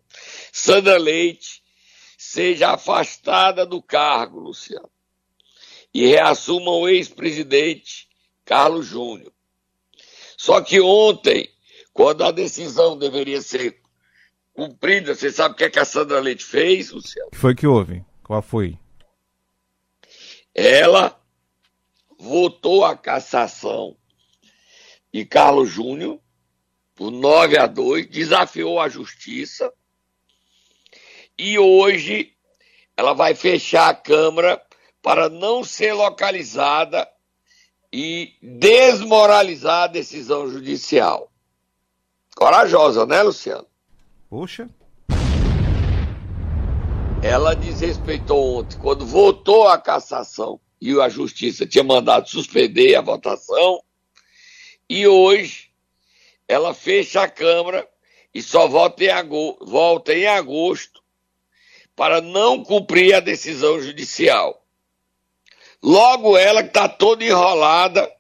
Sandra 0.51 0.97
Leite 0.97 1.63
seja 2.17 2.71
afastada 2.71 3.67
do 3.67 3.83
cargo, 3.83 4.41
Luciano. 4.41 4.89
E 5.93 6.07
reassuma 6.07 6.71
o 6.71 6.89
ex-presidente 6.89 8.09
Carlos 8.43 8.87
Júnior. 8.87 9.35
Só 10.39 10.63
que 10.63 10.81
ontem, 10.81 11.47
quando 11.93 12.25
a 12.25 12.31
decisão 12.31 12.97
deveria 12.97 13.43
ser 13.43 13.83
cumprida, 14.55 15.15
você 15.15 15.31
sabe 15.31 15.55
o 15.55 15.59
que, 15.59 15.65
é 15.65 15.71
que 15.71 15.79
a 15.79 15.85
Sandra 15.85 16.21
Leite 16.21 16.43
fez, 16.43 16.91
Luciano? 16.91 17.29
O 17.29 17.33
que 17.33 17.39
foi 17.39 17.55
que 17.55 17.67
houve? 17.67 18.03
Qual 18.23 18.41
foi? 18.41 18.79
Ela 20.55 21.21
votou 22.19 22.85
a 22.85 22.97
cassação 22.97 23.97
de 25.13 25.25
Carlos 25.25 25.71
Júnior 25.71 26.21
por 26.95 27.11
9 27.11 27.59
a 27.59 27.67
2, 27.67 28.09
desafiou 28.09 28.79
a 28.79 28.89
justiça 28.89 29.73
e 31.39 31.59
hoje 31.59 32.35
ela 32.97 33.15
vai 33.15 33.35
fechar 33.35 33.89
a 33.89 33.95
Câmara 33.95 34.63
para 35.01 35.31
não 35.31 35.65
ser 35.65 35.95
localizada 35.95 37.09
e 37.93 38.35
desmoralizar 38.43 39.85
a 39.85 39.87
decisão 39.87 40.51
judicial. 40.51 41.33
Corajosa, 42.37 43.07
né, 43.07 43.23
Luciano? 43.23 43.67
Poxa. 44.29 44.69
Ela 47.23 47.55
desrespeitou 47.55 48.61
ontem, 48.61 48.79
quando 48.79 49.05
votou 49.05 49.69
a 49.69 49.79
cassação 49.79 50.59
e 50.81 50.99
a 50.99 51.09
justiça 51.09 51.67
tinha 51.67 51.85
mandado 51.85 52.29
suspender 52.29 52.95
a 52.95 53.03
votação, 53.03 53.83
e 54.89 55.07
hoje 55.07 55.71
ela 56.49 56.73
fecha 56.73 57.23
a 57.23 57.29
Câmara 57.29 57.87
e 58.35 58.43
só 58.43 58.67
volta 58.67 59.05
em 59.05 59.11
agosto, 59.11 59.67
volta 59.67 60.15
em 60.15 60.27
agosto 60.27 61.03
para 61.95 62.23
não 62.23 62.65
cumprir 62.65 63.15
a 63.15 63.21
decisão 63.21 63.81
judicial. 63.83 64.67
Logo 65.83 66.39
ela 66.39 66.63
que 66.63 66.71
está 66.71 66.89
toda 66.89 67.23
enrolada 67.23 68.11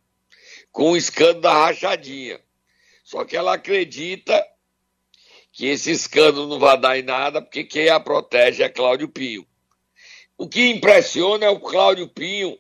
com 0.71 0.93
o 0.93 0.97
escândalo 0.97 1.41
da 1.41 1.53
rachadinha. 1.53 2.39
Só 3.03 3.25
que 3.25 3.37
ela 3.37 3.55
acredita 3.55 4.47
que 5.53 5.67
esse 5.67 5.91
escândalo 5.91 6.47
não 6.47 6.59
vai 6.59 6.79
dar 6.79 6.99
em 6.99 7.03
nada, 7.03 7.43
porque 7.43 7.65
quem 7.65 7.89
a 7.89 7.99
protege 7.99 8.63
é 8.63 8.69
Cláudio 8.69 9.09
Pinho. 9.09 9.47
O 10.39 10.49
que 10.49 10.71
impressiona 10.71 11.47
é 11.47 11.51
o 11.51 11.61
Cláudio 11.61 12.09
Pinho 12.09 12.59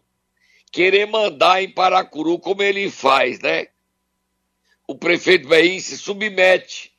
querer 0.70 1.06
mandar 1.06 1.62
em 1.62 1.70
Paracuru 1.70 2.38
como 2.38 2.62
ele 2.62 2.90
faz, 2.90 3.40
né? 3.40 3.68
O 4.86 4.94
prefeito 4.94 5.48
Bahia 5.48 5.80
se 5.80 5.96
submete 5.96 6.92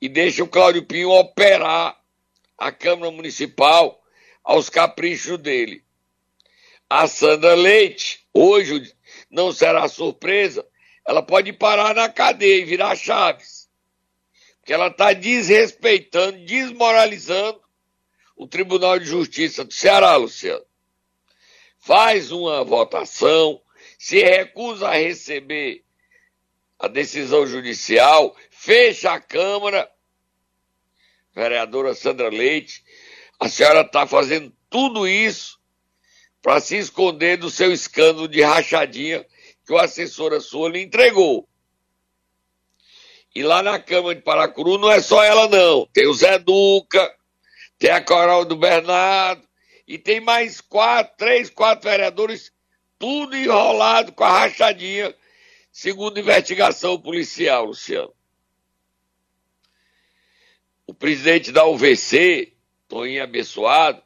e 0.00 0.08
deixa 0.08 0.44
o 0.44 0.48
Cláudio 0.48 0.84
Pinho 0.84 1.10
operar 1.10 1.98
a 2.58 2.70
Câmara 2.70 3.10
Municipal 3.10 4.02
aos 4.44 4.68
caprichos 4.68 5.38
dele. 5.38 5.82
A 6.88 7.06
Sandra 7.06 7.54
Leite, 7.54 8.26
hoje 8.34 8.94
não 9.30 9.50
será 9.52 9.88
surpresa, 9.88 10.66
ela 11.06 11.22
pode 11.22 11.52
parar 11.52 11.94
na 11.94 12.08
cadeia 12.08 12.60
e 12.60 12.64
virar 12.64 12.94
chaves. 12.94 13.61
Porque 14.62 14.72
ela 14.72 14.86
está 14.86 15.12
desrespeitando, 15.12 16.38
desmoralizando 16.46 17.60
o 18.36 18.46
Tribunal 18.46 18.96
de 18.96 19.06
Justiça 19.06 19.64
do 19.64 19.74
Ceará, 19.74 20.14
Luciano. 20.14 20.64
Faz 21.80 22.30
uma 22.30 22.62
votação, 22.62 23.60
se 23.98 24.22
recusa 24.22 24.88
a 24.88 24.94
receber 24.94 25.84
a 26.78 26.86
decisão 26.86 27.44
judicial, 27.44 28.36
fecha 28.50 29.10
a 29.10 29.20
Câmara. 29.20 29.90
Vereadora 31.34 31.92
Sandra 31.92 32.28
Leite, 32.28 32.84
a 33.40 33.48
senhora 33.48 33.80
está 33.80 34.06
fazendo 34.06 34.54
tudo 34.70 35.08
isso 35.08 35.58
para 36.40 36.60
se 36.60 36.76
esconder 36.76 37.36
do 37.36 37.50
seu 37.50 37.72
escândalo 37.72 38.28
de 38.28 38.42
rachadinha 38.42 39.26
que 39.66 39.72
o 39.72 39.78
assessora 39.78 40.38
sua 40.38 40.68
lhe 40.68 40.82
entregou. 40.82 41.48
E 43.34 43.42
lá 43.42 43.62
na 43.62 43.78
Câmara 43.78 44.14
de 44.14 44.20
Paracuru 44.20 44.78
não 44.78 44.90
é 44.90 45.00
só 45.00 45.22
ela, 45.24 45.48
não. 45.48 45.86
Tem 45.86 46.06
o 46.06 46.14
Zé 46.14 46.38
Duca, 46.38 47.14
tem 47.78 47.90
a 47.90 48.00
Coral 48.00 48.44
do 48.44 48.56
Bernardo, 48.56 49.46
e 49.86 49.98
tem 49.98 50.20
mais 50.20 50.60
quatro, 50.60 51.16
três, 51.16 51.50
quatro 51.50 51.88
vereadores, 51.88 52.52
tudo 52.98 53.36
enrolado 53.36 54.12
com 54.12 54.24
a 54.24 54.40
rachadinha, 54.40 55.14
segundo 55.70 56.20
investigação 56.20 57.00
policial, 57.00 57.66
Luciano. 57.66 58.14
O 60.86 60.94
presidente 60.94 61.50
da 61.50 61.64
UVC, 61.64 62.52
Toninho 62.86 63.22
Abençoado, 63.22 64.02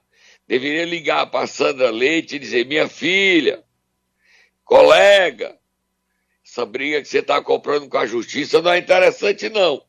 deveria 0.47 0.85
ligar 0.85 1.27
para 1.27 1.47
Sandra 1.47 1.91
Leite 1.91 2.37
e 2.37 2.39
dizer: 2.39 2.65
minha 2.65 2.89
filha, 2.89 3.65
colega, 4.65 5.59
essa 6.57 6.65
briga 6.65 7.03
que 7.03 7.09
você 7.09 7.19
está 7.19 7.43
comprando 7.43 7.87
com 7.87 7.99
a 7.99 8.07
justiça 8.07 8.63
não 8.63 8.73
é 8.73 8.79
interessante, 8.79 9.51
não. 9.51 9.83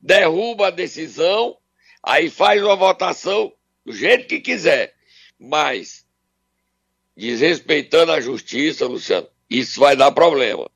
Derruba 0.00 0.68
a 0.68 0.70
decisão, 0.70 1.56
aí 2.00 2.30
faz 2.30 2.62
uma 2.62 2.76
votação 2.76 3.52
do 3.84 3.92
jeito 3.92 4.28
que 4.28 4.38
quiser. 4.38 4.94
Mas, 5.40 6.06
desrespeitando 7.16 8.12
a 8.12 8.20
justiça, 8.20 8.86
Luciano, 8.86 9.26
isso 9.50 9.80
vai 9.80 9.96
dar 9.96 10.12
problema. 10.12 10.70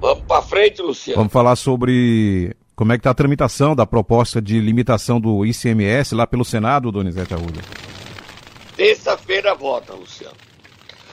Vamos 0.00 0.24
para 0.26 0.42
frente, 0.42 0.82
Luciano. 0.82 1.18
Vamos 1.18 1.32
falar 1.32 1.54
sobre 1.54 2.56
como 2.74 2.92
é 2.92 2.96
que 2.96 3.00
está 3.00 3.10
a 3.10 3.14
tramitação 3.14 3.76
da 3.76 3.86
proposta 3.86 4.42
de 4.42 4.60
limitação 4.60 5.20
do 5.20 5.46
ICMS 5.46 6.16
lá 6.16 6.26
pelo 6.26 6.44
Senado, 6.44 6.90
Donizete 6.90 7.34
Arruda. 7.34 7.87
Terça-feira 8.78 9.56
vota, 9.56 9.92
Luciano. 9.92 10.36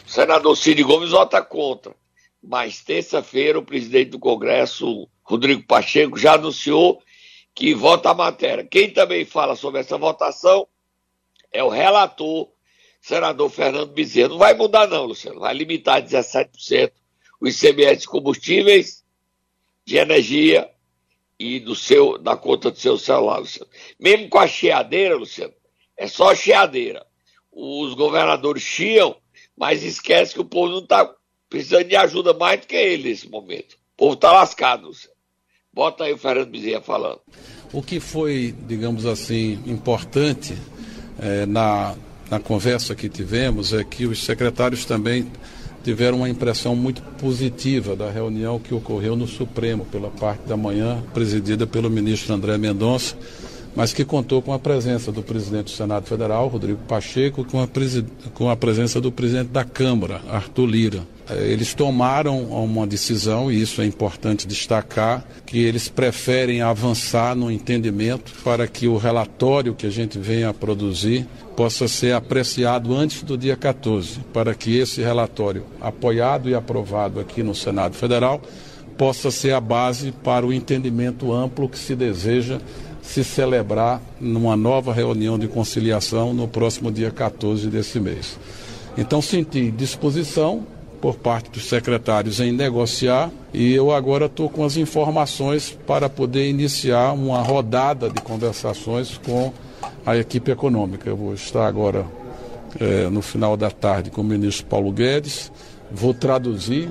O 0.06 0.08
senador 0.08 0.56
Cid 0.56 0.84
Gomes 0.84 1.10
vota 1.10 1.42
contra. 1.42 1.96
Mas 2.40 2.84
terça-feira 2.84 3.58
o 3.58 3.66
presidente 3.66 4.12
do 4.12 4.20
Congresso, 4.20 5.10
Rodrigo 5.24 5.64
Pacheco, 5.64 6.16
já 6.16 6.36
anunciou 6.36 7.02
que 7.56 7.74
vota 7.74 8.12
a 8.12 8.14
matéria. 8.14 8.64
Quem 8.64 8.92
também 8.92 9.26
fala 9.26 9.56
sobre 9.56 9.82
essa 9.82 9.98
votação 9.98 10.68
é 11.52 11.64
o 11.64 11.70
relator, 11.70 12.50
senador 13.02 13.50
Fernando 13.50 13.94
Bezerra. 13.94 14.30
Não 14.30 14.38
vai 14.38 14.54
mudar, 14.54 14.86
não, 14.86 15.06
Luciano. 15.06 15.40
Vai 15.40 15.56
limitar 15.56 15.98
a 15.98 16.02
17% 16.04 16.92
o 17.42 17.48
ICMS 17.48 18.02
de 18.02 18.08
combustíveis, 18.08 19.04
de 19.84 19.98
energia 19.98 20.70
e 21.40 21.60
do 21.60 21.74
seu, 21.74 22.20
da 22.20 22.38
conta 22.38 22.70
do 22.70 22.78
seu 22.78 22.96
celular, 23.00 23.40
Luciano. 23.40 23.72
Mesmo 24.00 24.30
com 24.30 24.38
a 24.38 24.46
chiadeira, 24.46 25.16
Luciano, 25.16 25.54
é 25.98 26.06
só 26.06 26.36
chiadeira. 26.36 27.04
Os 27.56 27.94
governadores 27.94 28.62
chiam, 28.62 29.16
mas 29.58 29.82
esquece 29.82 30.34
que 30.34 30.42
o 30.42 30.46
povo 30.46 30.74
não 30.74 30.80
está 30.80 31.10
precisando 31.50 31.86
de 31.86 31.96
ajuda 31.96 32.34
mais 32.34 32.60
do 32.60 32.68
que 32.68 32.76
ele 32.76 33.10
nesse 33.10 33.30
momento. 33.30 33.76
O 33.94 33.98
povo 33.98 34.14
está 34.14 34.34
lascado. 34.34 34.92
Bota 35.74 36.04
aí 36.04 36.14
o 36.14 36.18
Fernando 36.18 36.50
Bezerra 36.50 36.82
falando. 36.82 37.22
O 37.72 37.82
que 37.82 38.02
foi, 38.02 38.54
digamos 38.68 39.06
assim, 39.06 39.54
importante 39.66 40.54
é, 41.18 41.46
na, 41.46 41.96
na 42.30 42.40
conversa 42.40 42.94
que 42.94 43.08
tivemos 43.08 43.74
é 43.74 43.84
que 43.84 44.06
os 44.06 44.24
secretários 44.24 44.84
também 44.84 45.32
tiveram 45.84 46.18
uma 46.18 46.30
impressão 46.30 46.76
muito 46.76 47.02
positiva 47.20 47.96
da 47.96 48.10
reunião 48.10 48.60
que 48.60 48.74
ocorreu 48.74 49.16
no 49.16 49.28
Supremo 49.28 49.86
pela 49.86 50.10
parte 50.10 50.42
da 50.48 50.58
manhã, 50.58 51.04
presidida 51.14 51.68
pelo 51.68 51.90
ministro 51.90 52.34
André 52.34 52.58
Mendonça, 52.58 53.16
mas 53.76 53.94
que 53.94 54.06
contou 54.06 54.42
com 54.42 54.54
a 54.54 54.60
presença 54.60 55.12
do 55.12 55.22
presidente 55.22 55.66
do 55.66 55.72
Senado 55.72 56.08
Federal, 56.08 56.48
Rodrigo 56.48 56.80
Pacheco, 56.88 57.44
com 57.44 57.62
a, 57.62 57.68
com 58.34 58.50
a 58.50 58.56
presença 58.56 59.02
do 59.02 59.12
presidente 59.12 59.50
da 59.50 59.66
Câmara, 59.66 60.22
Arthur 60.30 60.66
Lira. 60.66 61.16
É, 61.30 61.48
eles 61.48 61.74
tomaram 61.74 62.44
uma 62.44 62.86
decisão, 62.88 63.52
e 63.52 63.62
isso 63.62 63.82
é 63.82 63.86
importante 63.86 64.48
destacar, 64.48 65.26
que 65.46 65.60
eles 65.60 65.90
preferem 65.90 66.62
avançar 66.62 67.36
no 67.36 67.52
entendimento 67.52 68.32
para 68.44 68.68
que 68.68 68.88
o 68.88 68.98
relatório 68.98 69.74
que 69.74 69.88
a 69.88 69.92
gente 69.92 70.18
venha 70.20 70.50
a 70.50 70.54
produzir 70.54 71.28
possa 71.56 71.88
ser 71.88 72.14
apreciado 72.14 72.94
antes 72.94 73.24
do 73.24 73.38
dia 73.38 73.56
14, 73.56 74.20
para 74.32 74.54
que 74.54 74.78
esse 74.78 75.02
relatório, 75.02 75.66
apoiado 75.82 76.50
e 76.50 76.56
aprovado 76.56 77.20
aqui 77.20 77.42
no 77.42 77.56
Senado 77.56 77.96
Federal, 77.96 78.42
possa 78.98 79.30
ser 79.30 79.54
a 79.54 79.60
base 79.60 80.12
para 80.12 80.46
o 80.46 80.54
entendimento 80.54 81.34
amplo 81.34 81.68
que 81.68 81.78
se 81.78 81.96
deseja 81.96 82.60
se 83.06 83.24
celebrar 83.24 84.02
numa 84.20 84.58
nova 84.58 84.92
reunião 84.92 85.38
de 85.38 85.48
conciliação 85.48 86.34
no 86.34 86.48
próximo 86.48 86.92
dia 86.92 87.12
14 87.12 87.70
desse 87.70 88.00
mês. 88.00 88.38
Então, 88.98 89.22
senti 89.22 89.70
disposição 89.72 90.66
por 91.00 91.16
parte 91.16 91.52
dos 91.52 91.66
secretários 91.66 92.40
em 92.40 92.52
negociar 92.52 93.30
e 93.54 93.74
eu 93.74 93.92
agora 93.92 94.26
estou 94.26 94.50
com 94.50 94.66
as 94.66 94.76
informações 94.76 95.78
para 95.86 96.10
poder 96.10 96.50
iniciar 96.50 97.14
uma 97.14 97.42
rodada 97.42 98.10
de 98.10 98.22
conversações 98.22 99.20
com 99.24 99.54
a 100.06 100.18
equipe 100.18 100.52
econômica. 100.52 101.08
Eu 101.08 101.16
vou 101.16 101.34
estar 101.34 101.68
agora 101.68 102.06
é, 102.80 103.08
no 103.10 103.22
final 103.22 103.56
da 103.56 103.70
tarde 103.70 104.10
com 104.10 104.22
o 104.22 104.24
ministro 104.24 104.66
Paulo 104.66 104.92
Guedes, 104.92 105.52
vou 105.92 106.14
traduzir 106.14 106.90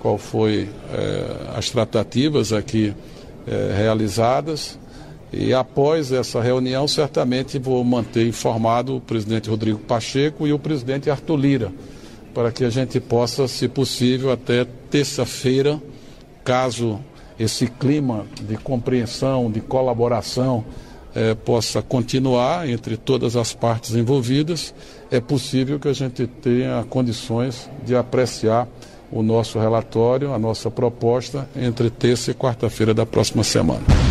qual 0.00 0.18
foi 0.18 0.68
é, 0.92 1.56
as 1.56 1.70
tratativas 1.70 2.52
aqui 2.52 2.92
é, 3.46 3.74
realizadas 3.76 4.78
e 5.32 5.52
após 5.52 6.12
essa 6.12 6.40
reunião 6.40 6.88
certamente 6.88 7.58
vou 7.58 7.82
manter 7.84 8.26
informado 8.26 8.96
o 8.96 9.00
presidente 9.00 9.50
Rodrigo 9.50 9.78
Pacheco 9.78 10.46
e 10.46 10.52
o 10.52 10.58
presidente 10.58 11.10
Arthur 11.10 11.36
Lira 11.36 11.72
para 12.38 12.52
que 12.52 12.64
a 12.64 12.70
gente 12.70 13.00
possa, 13.00 13.48
se 13.48 13.66
possível, 13.66 14.30
até 14.30 14.64
terça-feira, 14.88 15.82
caso 16.44 17.00
esse 17.36 17.66
clima 17.66 18.26
de 18.40 18.56
compreensão, 18.56 19.50
de 19.50 19.60
colaboração 19.60 20.64
é, 21.16 21.34
possa 21.34 21.82
continuar 21.82 22.68
entre 22.68 22.96
todas 22.96 23.34
as 23.34 23.52
partes 23.52 23.96
envolvidas, 23.96 24.72
é 25.10 25.20
possível 25.20 25.80
que 25.80 25.88
a 25.88 25.92
gente 25.92 26.28
tenha 26.28 26.84
condições 26.88 27.68
de 27.84 27.96
apreciar 27.96 28.68
o 29.10 29.20
nosso 29.20 29.58
relatório, 29.58 30.32
a 30.32 30.38
nossa 30.38 30.70
proposta, 30.70 31.48
entre 31.56 31.90
terça 31.90 32.30
e 32.30 32.34
quarta-feira 32.34 32.94
da 32.94 33.04
próxima 33.04 33.42
semana. 33.42 34.07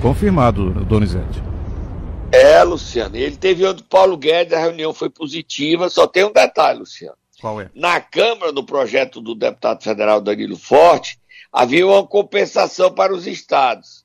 Confirmado, 0.00 0.70
Donizete. 0.84 1.42
É, 2.30 2.62
Luciano. 2.62 3.16
Ele 3.16 3.36
teve 3.36 3.64
outro 3.64 3.84
Paulo 3.84 4.16
Guedes, 4.16 4.52
a 4.52 4.60
reunião 4.60 4.92
foi 4.94 5.10
positiva, 5.10 5.88
só 5.88 6.06
tem 6.06 6.24
um 6.24 6.32
detalhe, 6.32 6.80
Luciano. 6.80 7.16
Qual 7.40 7.60
é? 7.60 7.70
Na 7.74 8.00
Câmara, 8.00 8.52
no 8.52 8.64
projeto 8.64 9.20
do 9.20 9.34
deputado 9.34 9.82
federal 9.82 10.20
Danilo 10.20 10.56
Forte, 10.56 11.18
havia 11.52 11.86
uma 11.86 12.06
compensação 12.06 12.92
para 12.92 13.14
os 13.14 13.26
estados. 13.26 14.04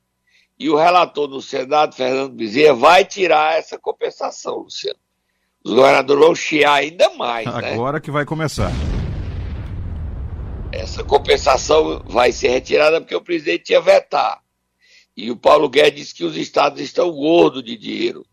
E 0.58 0.69
o 0.69 0.75
relator 0.75 1.27
no 1.27 1.41
Senado, 1.41 1.95
Fernando 1.95 2.34
Bezerra, 2.34 2.75
vai 2.75 3.06
tirar 3.06 3.58
essa 3.58 3.77
compensação, 3.77 4.60
Luciano. 4.60 4.99
Os 5.63 5.73
governadores 5.73 6.23
vão 6.23 6.36
chiar 6.36 6.73
ainda 6.73 7.10
mais. 7.15 7.45
Né? 7.45 7.73
Agora 7.73 7.93
né? 7.93 7.99
que 7.99 8.12
vai 8.12 8.25
começar. 8.25 8.71
Essa 10.71 11.03
compensação 11.03 12.01
vai 12.06 12.32
ser 12.32 12.49
retirada 12.49 12.99
porque 12.99 13.15
o 13.15 13.21
presidente 13.21 13.71
ia 13.71 13.82
vetar. 13.82 14.42
E 15.15 15.30
o 15.30 15.38
Paulo 15.38 15.69
Guedes 15.69 15.99
disse 15.99 16.15
que 16.15 16.23
os 16.23 16.36
estados 16.36 16.82
estão 16.82 17.12
gordos 17.12 17.63
de 17.63 17.78
dinheiro. 17.78 18.26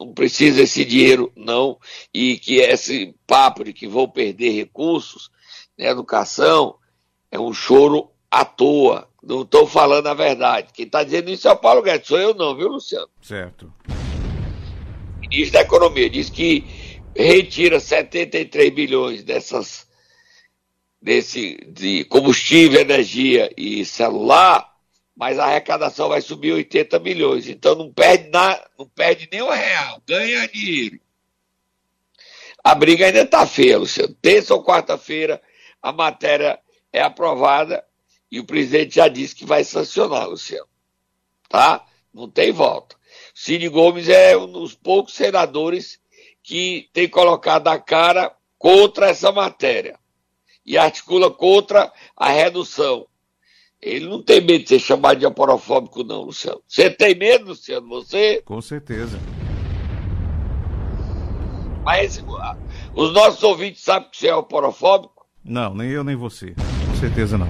Não 0.00 0.12
precisa 0.12 0.62
esse 0.62 0.84
dinheiro, 0.84 1.30
não. 1.36 1.78
E 2.12 2.38
que 2.38 2.56
esse 2.56 3.14
papo 3.26 3.64
de 3.64 3.72
que 3.72 3.86
vão 3.86 4.08
perder 4.08 4.50
recursos 4.50 5.30
na 5.78 5.86
educação 5.86 6.76
é 7.30 7.38
um 7.38 7.52
choro 7.52 8.10
à 8.30 8.44
toa. 8.44 9.08
Não 9.22 9.42
estou 9.42 9.66
falando 9.66 10.06
a 10.06 10.14
verdade. 10.14 10.72
Quem 10.72 10.86
está 10.86 11.04
dizendo 11.04 11.30
isso 11.30 11.46
é 11.46 11.52
o 11.52 11.56
Paulo 11.56 11.82
Guedes, 11.82 12.08
sou 12.08 12.18
eu 12.18 12.34
não, 12.34 12.56
viu, 12.56 12.68
Luciano? 12.68 13.08
Certo. 13.22 13.72
O 13.88 15.20
ministro 15.20 15.52
da 15.52 15.60
Economia 15.60 16.10
diz 16.10 16.28
que 16.28 16.64
retira 17.14 17.78
73 17.78 18.74
bilhões 18.74 19.22
dessas 19.22 19.86
desse 21.00 21.56
de 21.68 22.04
combustível, 22.04 22.80
energia 22.80 23.52
e 23.56 23.84
celular 23.84 24.73
mas 25.16 25.38
a 25.38 25.44
arrecadação 25.44 26.08
vai 26.08 26.20
subir 26.20 26.52
80 26.52 26.98
milhões. 26.98 27.48
Então 27.48 27.74
não 27.74 27.92
perde, 27.92 28.30
na, 28.30 28.60
não 28.78 28.86
perde 28.88 29.28
nem 29.30 29.42
real, 29.42 30.02
ganha 30.06 30.48
dinheiro. 30.48 31.00
A 32.62 32.74
briga 32.74 33.06
ainda 33.06 33.22
está 33.22 33.46
feia, 33.46 33.78
Luciano. 33.78 34.14
Terça 34.20 34.54
ou 34.54 34.64
quarta-feira 34.64 35.40
a 35.82 35.92
matéria 35.92 36.58
é 36.92 37.02
aprovada 37.02 37.84
e 38.30 38.40
o 38.40 38.44
presidente 38.44 38.96
já 38.96 39.06
disse 39.06 39.34
que 39.34 39.44
vai 39.44 39.62
sancionar, 39.62 40.28
Luciano. 40.28 40.66
Tá? 41.48 41.84
Não 42.12 42.28
tem 42.28 42.50
volta. 42.50 42.96
Cid 43.34 43.68
Gomes 43.68 44.08
é 44.08 44.36
um 44.36 44.50
dos 44.50 44.74
poucos 44.74 45.14
senadores 45.14 46.00
que 46.42 46.88
tem 46.92 47.08
colocado 47.08 47.68
a 47.68 47.78
cara 47.78 48.34
contra 48.58 49.08
essa 49.08 49.30
matéria 49.30 49.98
e 50.64 50.78
articula 50.78 51.30
contra 51.30 51.92
a 52.16 52.30
redução 52.30 53.06
ele 53.84 54.06
não 54.06 54.22
tem 54.22 54.40
medo 54.40 54.62
de 54.62 54.68
ser 54.70 54.78
chamado 54.78 55.18
de 55.18 55.26
aporofóbico, 55.26 56.02
não, 56.02 56.22
Luciano. 56.22 56.60
Você 56.66 56.88
tem 56.90 57.14
medo, 57.14 57.48
Luciano? 57.48 57.86
Você? 57.88 58.42
Com 58.44 58.60
certeza. 58.60 59.18
Mas 61.84 62.24
os 62.94 63.12
nossos 63.12 63.42
ouvintes 63.42 63.82
sabem 63.82 64.08
que 64.10 64.16
você 64.16 64.28
é 64.28 64.32
aporofóbico? 64.32 65.26
Não, 65.44 65.74
nem 65.74 65.90
eu 65.90 66.02
nem 66.02 66.16
você. 66.16 66.54
Com 66.86 66.96
certeza 66.98 67.36
não. 67.36 67.48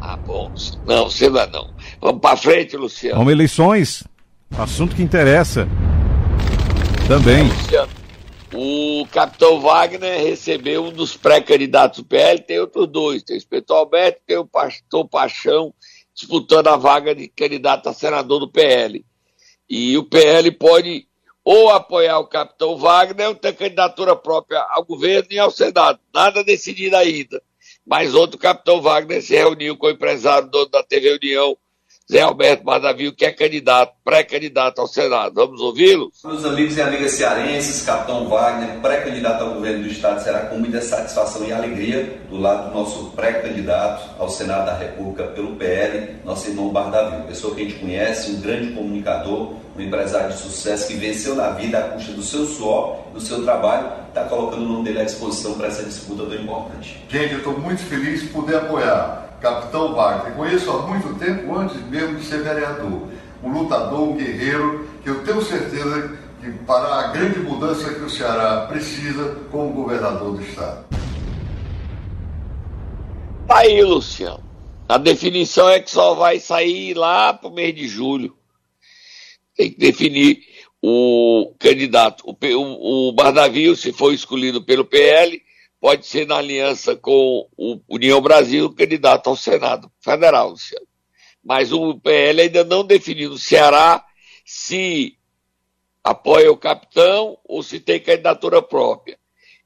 Ah, 0.00 0.16
bom. 0.16 0.52
Não, 0.84 1.08
você 1.08 1.30
não 1.30 1.40
é 1.40 1.46
não. 1.46 1.70
Vamos 2.00 2.20
para 2.20 2.36
frente, 2.36 2.76
Luciano. 2.76 3.16
Vamos 3.18 3.32
eleições. 3.32 4.04
Assunto 4.58 4.96
que 4.96 5.02
interessa. 5.02 5.68
Também. 7.06 7.40
É, 7.40 7.52
Luciano. 7.52 8.03
O 8.56 9.04
capitão 9.08 9.60
Wagner 9.60 10.22
recebeu 10.22 10.84
um 10.84 10.92
dos 10.92 11.16
pré-candidatos 11.16 11.98
do 11.98 12.04
PL, 12.04 12.40
tem 12.40 12.60
outros 12.60 12.86
dois, 12.86 13.20
tem 13.20 13.34
o 13.34 13.38
Espetor 13.38 13.78
Alberto 13.78 14.20
tem 14.24 14.36
o 14.36 14.46
pastor 14.46 15.08
Paixão 15.08 15.74
disputando 16.14 16.68
a 16.68 16.76
vaga 16.76 17.16
de 17.16 17.26
candidato 17.26 17.88
a 17.88 17.92
senador 17.92 18.38
do 18.38 18.48
PL. 18.48 19.04
E 19.68 19.98
o 19.98 20.04
PL 20.04 20.52
pode 20.52 21.08
ou 21.42 21.70
apoiar 21.70 22.20
o 22.20 22.28
capitão 22.28 22.76
Wagner 22.76 23.26
ou 23.26 23.34
ter 23.34 23.56
candidatura 23.56 24.14
própria 24.14 24.64
ao 24.70 24.84
governo 24.84 25.26
e 25.32 25.38
ao 25.38 25.50
Senado. 25.50 25.98
Nada 26.14 26.44
decidido 26.44 26.94
ainda. 26.94 27.42
Mas 27.84 28.14
ontem 28.14 28.36
o 28.36 28.38
capitão 28.38 28.80
Wagner 28.80 29.20
se 29.20 29.34
reuniu 29.34 29.76
com 29.76 29.88
o 29.88 29.90
empresário 29.90 30.48
dono 30.48 30.70
da 30.70 30.84
TV 30.84 31.12
União, 31.14 31.58
Zé 32.10 32.20
Alberto 32.20 32.66
Madavio, 32.66 33.14
que 33.14 33.24
é 33.24 33.32
candidato, 33.32 33.94
pré-candidato 34.04 34.78
ao 34.78 34.86
Senado. 34.86 35.36
Vamos 35.36 35.58
ouvi-lo? 35.62 36.12
Meus 36.22 36.44
amigos 36.44 36.76
e 36.76 36.82
amigas 36.82 37.12
cearenses, 37.12 37.82
Capitão 37.82 38.28
Wagner, 38.28 38.78
pré-candidato 38.80 39.42
ao 39.42 39.54
governo 39.54 39.84
do 39.84 39.88
Estado, 39.88 40.22
será 40.22 40.40
com 40.40 40.58
muita 40.58 40.82
satisfação 40.82 41.46
e 41.46 41.52
alegria 41.52 42.20
do 42.28 42.38
lado 42.38 42.68
do 42.68 42.74
nosso 42.74 43.06
pré-candidato 43.12 44.20
ao 44.20 44.28
Senado 44.28 44.66
da 44.66 44.76
República 44.76 45.24
pelo 45.28 45.56
PL, 45.56 46.16
nosso 46.26 46.46
irmão 46.46 46.68
Bardavio, 46.68 47.26
pessoa 47.26 47.54
que 47.54 47.62
a 47.62 47.64
gente 47.64 47.78
conhece, 47.78 48.32
um 48.32 48.40
grande 48.42 48.74
comunicador, 48.74 49.54
um 49.74 49.80
empresário 49.80 50.28
de 50.28 50.38
sucesso 50.38 50.88
que 50.88 50.94
venceu 50.94 51.34
na 51.34 51.52
vida 51.52 51.78
à 51.78 51.82
custa 51.88 52.12
do 52.12 52.22
seu 52.22 52.44
suor, 52.44 52.98
do 53.14 53.20
seu 53.20 53.42
trabalho, 53.42 53.90
está 54.08 54.24
colocando 54.24 54.62
o 54.62 54.68
nome 54.68 54.84
dele 54.84 55.00
à 55.00 55.04
disposição 55.04 55.54
para 55.54 55.68
essa 55.68 55.82
disputa 55.82 56.26
tão 56.26 56.34
importante. 56.34 57.02
Gente, 57.08 57.32
eu 57.32 57.38
estou 57.38 57.58
muito 57.58 57.82
feliz 57.82 58.20
de 58.20 58.28
poder 58.28 58.56
apoiar 58.56 59.24
capitão 59.40 59.94
Wagner. 59.94 60.34
Conheço 60.34 60.70
há 60.70 60.86
muito 60.86 61.18
tempo, 61.18 61.54
antes 61.56 61.80
mesmo 61.86 62.16
de 62.16 62.24
ser 62.24 62.42
vereador. 62.42 63.08
Um 63.42 63.52
lutador, 63.52 64.00
um 64.00 64.16
guerreiro, 64.16 64.88
que 65.02 65.10
eu 65.10 65.24
tenho 65.24 65.42
certeza 65.42 66.16
que 66.40 66.50
para 66.64 66.94
a 66.94 67.08
grande 67.08 67.40
mudança 67.40 67.92
que 67.92 68.00
o 68.00 68.10
Ceará 68.10 68.66
precisa 68.66 69.36
como 69.50 69.72
governador 69.72 70.36
do 70.36 70.42
Estado. 70.42 70.84
Tá 73.46 73.58
aí, 73.58 73.82
Luciano. 73.82 74.42
A 74.88 74.98
definição 74.98 75.68
é 75.68 75.80
que 75.80 75.90
só 75.90 76.14
vai 76.14 76.38
sair 76.38 76.94
lá 76.94 77.32
para 77.32 77.48
o 77.48 77.54
mês 77.54 77.74
de 77.74 77.88
julho. 77.88 78.36
Tem 79.56 79.70
que 79.70 79.78
definir 79.78 80.40
o 80.82 81.54
candidato. 81.58 82.24
O, 82.26 82.36
o, 82.42 83.14
o 83.14 83.76
se 83.76 83.92
for 83.92 84.12
escolhido 84.12 84.62
pelo 84.62 84.84
PL, 84.84 85.40
pode 85.84 86.06
ser 86.06 86.26
na 86.26 86.38
aliança 86.38 86.96
com 86.96 87.46
o 87.58 87.78
União 87.86 88.18
Brasil 88.18 88.74
candidato 88.74 89.28
ao 89.28 89.36
Senado 89.36 89.92
Federal, 90.00 90.48
Luciano. 90.48 90.86
Mas 91.44 91.74
o 91.74 92.00
PL 92.00 92.40
ainda 92.40 92.64
não 92.64 92.86
definiu 92.86 93.28
no 93.28 93.38
Ceará 93.38 94.02
se 94.46 95.18
apoia 96.02 96.50
o 96.50 96.56
capitão 96.56 97.36
ou 97.44 97.62
se 97.62 97.78
tem 97.80 98.00
candidatura 98.00 98.62
própria. 98.62 99.18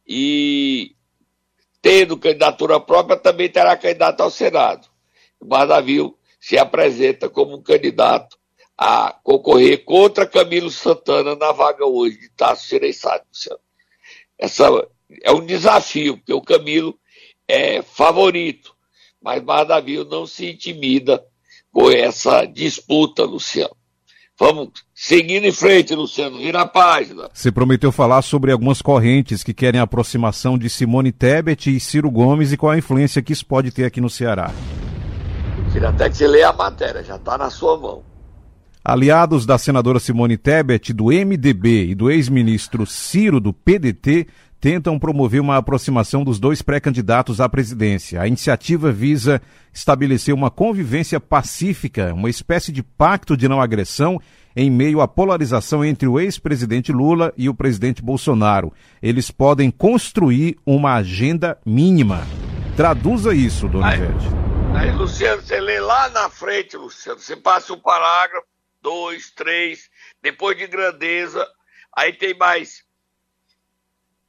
E 0.04 0.96
tendo 1.80 2.18
candidatura 2.18 2.80
própria, 2.80 3.16
também 3.16 3.48
terá 3.48 3.76
candidato 3.76 4.20
ao 4.20 4.30
Senado. 4.32 4.88
O 5.40 6.18
se 6.40 6.58
apresenta 6.58 7.30
como 7.30 7.54
um 7.54 7.62
candidato 7.62 8.36
a 8.76 9.16
concorrer 9.22 9.84
contra 9.84 10.26
Camilo 10.26 10.68
Santana 10.68 11.36
na 11.36 11.52
vaga 11.52 11.86
hoje 11.86 12.18
de 12.18 12.28
Tasso 12.30 12.68
Gereissati, 12.68 13.24
Luciano. 13.28 13.60
Essa 14.36 14.68
é 15.22 15.32
um 15.32 15.44
desafio, 15.44 16.16
porque 16.16 16.32
o 16.32 16.42
Camilo 16.42 16.98
é 17.46 17.82
favorito, 17.82 18.74
mas 19.22 19.42
Bardavil 19.42 20.04
não 20.04 20.26
se 20.26 20.50
intimida 20.50 21.24
com 21.72 21.90
essa 21.90 22.44
disputa, 22.44 23.24
Luciano. 23.24 23.76
Vamos 24.38 24.68
seguindo 24.94 25.46
em 25.46 25.52
frente, 25.52 25.94
Luciano, 25.96 26.38
vira 26.38 26.60
a 26.60 26.66
página. 26.66 27.28
Você 27.32 27.50
prometeu 27.50 27.90
falar 27.90 28.22
sobre 28.22 28.52
algumas 28.52 28.80
correntes 28.80 29.42
que 29.42 29.52
querem 29.52 29.80
a 29.80 29.82
aproximação 29.82 30.56
de 30.56 30.70
Simone 30.70 31.10
Tebet 31.10 31.74
e 31.74 31.80
Ciro 31.80 32.08
Gomes 32.08 32.52
e 32.52 32.56
qual 32.56 32.70
a 32.70 32.78
influência 32.78 33.20
que 33.20 33.32
isso 33.32 33.44
pode 33.44 33.72
ter 33.72 33.84
aqui 33.84 34.00
no 34.00 34.08
Ceará. 34.08 34.52
Eu 35.58 35.72
queria 35.72 35.88
até 35.88 36.08
que 36.08 36.16
você 36.16 36.28
leia 36.28 36.50
a 36.50 36.52
matéria, 36.52 37.02
já 37.02 37.16
está 37.16 37.36
na 37.36 37.50
sua 37.50 37.76
mão. 37.76 38.07
Aliados 38.88 39.44
da 39.44 39.58
senadora 39.58 40.00
Simone 40.00 40.38
Tebet, 40.38 40.94
do 40.94 41.08
MDB, 41.08 41.90
e 41.90 41.94
do 41.94 42.10
ex-ministro 42.10 42.86
Ciro, 42.86 43.38
do 43.38 43.52
PDT, 43.52 44.26
tentam 44.58 44.98
promover 44.98 45.42
uma 45.42 45.58
aproximação 45.58 46.24
dos 46.24 46.40
dois 46.40 46.62
pré-candidatos 46.62 47.38
à 47.38 47.46
presidência. 47.50 48.18
A 48.18 48.26
iniciativa 48.26 48.90
visa 48.90 49.42
estabelecer 49.74 50.32
uma 50.32 50.50
convivência 50.50 51.20
pacífica, 51.20 52.14
uma 52.14 52.30
espécie 52.30 52.72
de 52.72 52.82
pacto 52.82 53.36
de 53.36 53.46
não 53.46 53.60
agressão 53.60 54.18
em 54.56 54.70
meio 54.70 55.02
à 55.02 55.06
polarização 55.06 55.84
entre 55.84 56.08
o 56.08 56.18
ex-presidente 56.18 56.90
Lula 56.90 57.30
e 57.36 57.46
o 57.46 57.54
presidente 57.54 58.00
Bolsonaro. 58.00 58.72
Eles 59.02 59.30
podem 59.30 59.70
construir 59.70 60.56
uma 60.64 60.94
agenda 60.94 61.58
mínima. 61.62 62.26
Traduza 62.74 63.34
isso, 63.34 63.68
Donizete. 63.68 64.28
Aí, 64.74 64.88
aí, 64.88 64.96
Luciano, 64.96 65.42
você 65.42 65.60
lê 65.60 65.78
lá 65.78 66.08
na 66.08 66.30
frente, 66.30 66.74
Luciano, 66.74 67.20
você 67.20 67.36
passa 67.36 67.74
um 67.74 67.78
parágrafo, 67.78 68.46
dois, 68.82 69.30
três, 69.30 69.90
depois 70.22 70.56
de 70.56 70.66
grandeza, 70.66 71.46
aí 71.96 72.12
tem 72.12 72.36
mais 72.36 72.84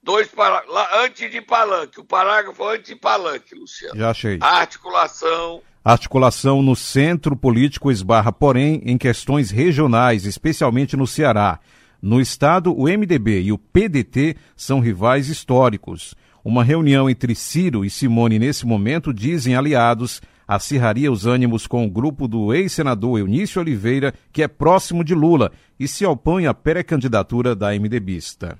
dois 0.01 0.27
parágrafos, 0.27 0.75
antes 0.93 1.31
de 1.31 1.41
palanque, 1.41 1.99
o 1.99 2.05
parágrafo 2.05 2.63
antes 2.63 2.87
de 2.87 2.95
palanque, 2.95 3.55
Luciano. 3.55 3.97
Já 3.97 4.09
achei. 4.09 4.39
A 4.41 4.59
articulação. 4.59 5.61
Articulação 5.83 6.61
no 6.61 6.75
centro 6.75 7.35
político 7.35 7.91
esbarra, 7.91 8.31
porém, 8.31 8.81
em 8.85 8.97
questões 8.97 9.49
regionais, 9.49 10.25
especialmente 10.25 10.97
no 10.97 11.07
Ceará. 11.07 11.59
No 12.01 12.21
estado, 12.21 12.73
o 12.77 12.83
MDB 12.83 13.41
e 13.41 13.51
o 13.51 13.57
PDT 13.57 14.35
são 14.55 14.79
rivais 14.79 15.27
históricos. 15.27 16.15
Uma 16.43 16.63
reunião 16.63 17.09
entre 17.09 17.35
Ciro 17.35 17.83
e 17.83 17.89
Simone 17.89 18.39
nesse 18.39 18.65
momento, 18.65 19.13
dizem 19.13 19.55
aliados, 19.55 20.21
acirraria 20.49 21.11
os 21.11 21.27
ânimos 21.27 21.67
com 21.67 21.85
o 21.85 21.89
grupo 21.89 22.27
do 22.27 22.51
ex-senador 22.51 23.19
Eunício 23.19 23.61
Oliveira, 23.61 24.11
que 24.33 24.41
é 24.41 24.47
próximo 24.47 25.03
de 25.03 25.13
Lula 25.13 25.51
e 25.79 25.87
se 25.87 26.03
opõe 26.03 26.47
à 26.47 26.55
pré-candidatura 26.55 27.55
da 27.55 27.69
MDBista. 27.69 28.57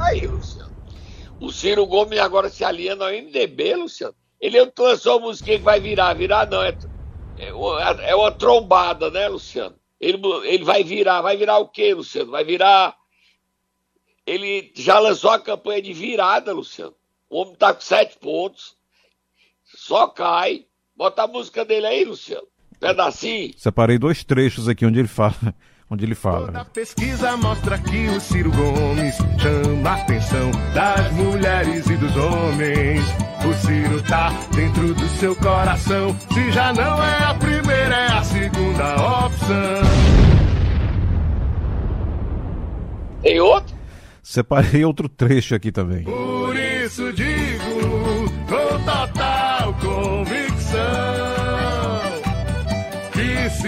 Aí, 0.00 0.26
Luciano. 0.26 0.74
O 1.38 1.52
Ciro 1.52 1.84
Gomes 1.84 2.18
agora 2.18 2.48
se 2.48 2.64
aliando 2.64 3.04
ao 3.04 3.10
MDB, 3.10 3.76
Luciano. 3.76 4.14
Ele 4.40 4.72
lançou 4.78 5.18
a 5.18 5.20
música 5.20 5.50
que 5.52 5.58
vai 5.58 5.80
virar. 5.80 6.14
Virar 6.14 6.48
não, 6.48 6.62
é, 6.62 6.74
é, 7.36 8.10
é 8.10 8.14
uma 8.16 8.32
trombada, 8.32 9.10
né, 9.10 9.28
Luciano? 9.28 9.76
Ele, 10.00 10.18
ele 10.44 10.64
vai 10.64 10.82
virar. 10.82 11.20
Vai 11.20 11.36
virar 11.36 11.58
o 11.58 11.68
quê, 11.68 11.92
Luciano? 11.92 12.30
Vai 12.30 12.44
virar. 12.44 12.96
Ele 14.26 14.72
já 14.74 14.98
lançou 14.98 15.30
a 15.30 15.38
campanha 15.38 15.82
de 15.82 15.92
virada, 15.92 16.54
Luciano. 16.54 16.94
O 17.28 17.42
homem 17.42 17.54
tá 17.54 17.74
com 17.74 17.82
sete 17.82 18.16
pontos. 18.18 18.77
Só 19.74 20.06
cai. 20.08 20.64
Bota 20.96 21.22
a 21.22 21.28
música 21.28 21.64
dele 21.64 21.86
aí, 21.86 22.04
Luciano. 22.04 22.46
Pedacinho. 22.80 23.52
Separei 23.56 23.98
dois 23.98 24.24
trechos 24.24 24.68
aqui 24.68 24.86
onde 24.86 24.98
ele 24.98 25.08
fala. 25.08 25.34
Onde 25.90 26.04
ele 26.04 26.14
fala. 26.14 26.48
Toda 26.48 26.64
pesquisa 26.66 27.34
mostra 27.38 27.78
que 27.78 28.08
o 28.08 28.20
Ciro 28.20 28.50
Gomes 28.50 29.14
chama 29.40 29.88
a 29.88 29.94
atenção 29.94 30.50
das 30.74 31.10
mulheres 31.12 31.86
e 31.86 31.96
dos 31.96 32.14
homens. 32.14 33.02
O 33.42 33.54
Ciro 33.54 34.02
tá 34.02 34.28
dentro 34.54 34.92
do 34.92 35.08
seu 35.18 35.34
coração. 35.36 36.14
Se 36.30 36.52
já 36.52 36.74
não 36.74 37.02
é 37.02 37.24
a 37.24 37.34
primeira, 37.36 37.96
é 37.96 38.12
a 38.12 38.22
segunda 38.22 39.24
opção. 39.24 39.82
Tem 43.22 43.40
outro? 43.40 43.74
Separei 44.22 44.84
outro 44.84 45.08
trecho 45.08 45.54
aqui 45.54 45.72
também. 45.72 46.04
Por 46.04 46.54
isso 46.54 47.10
digo 47.14 48.17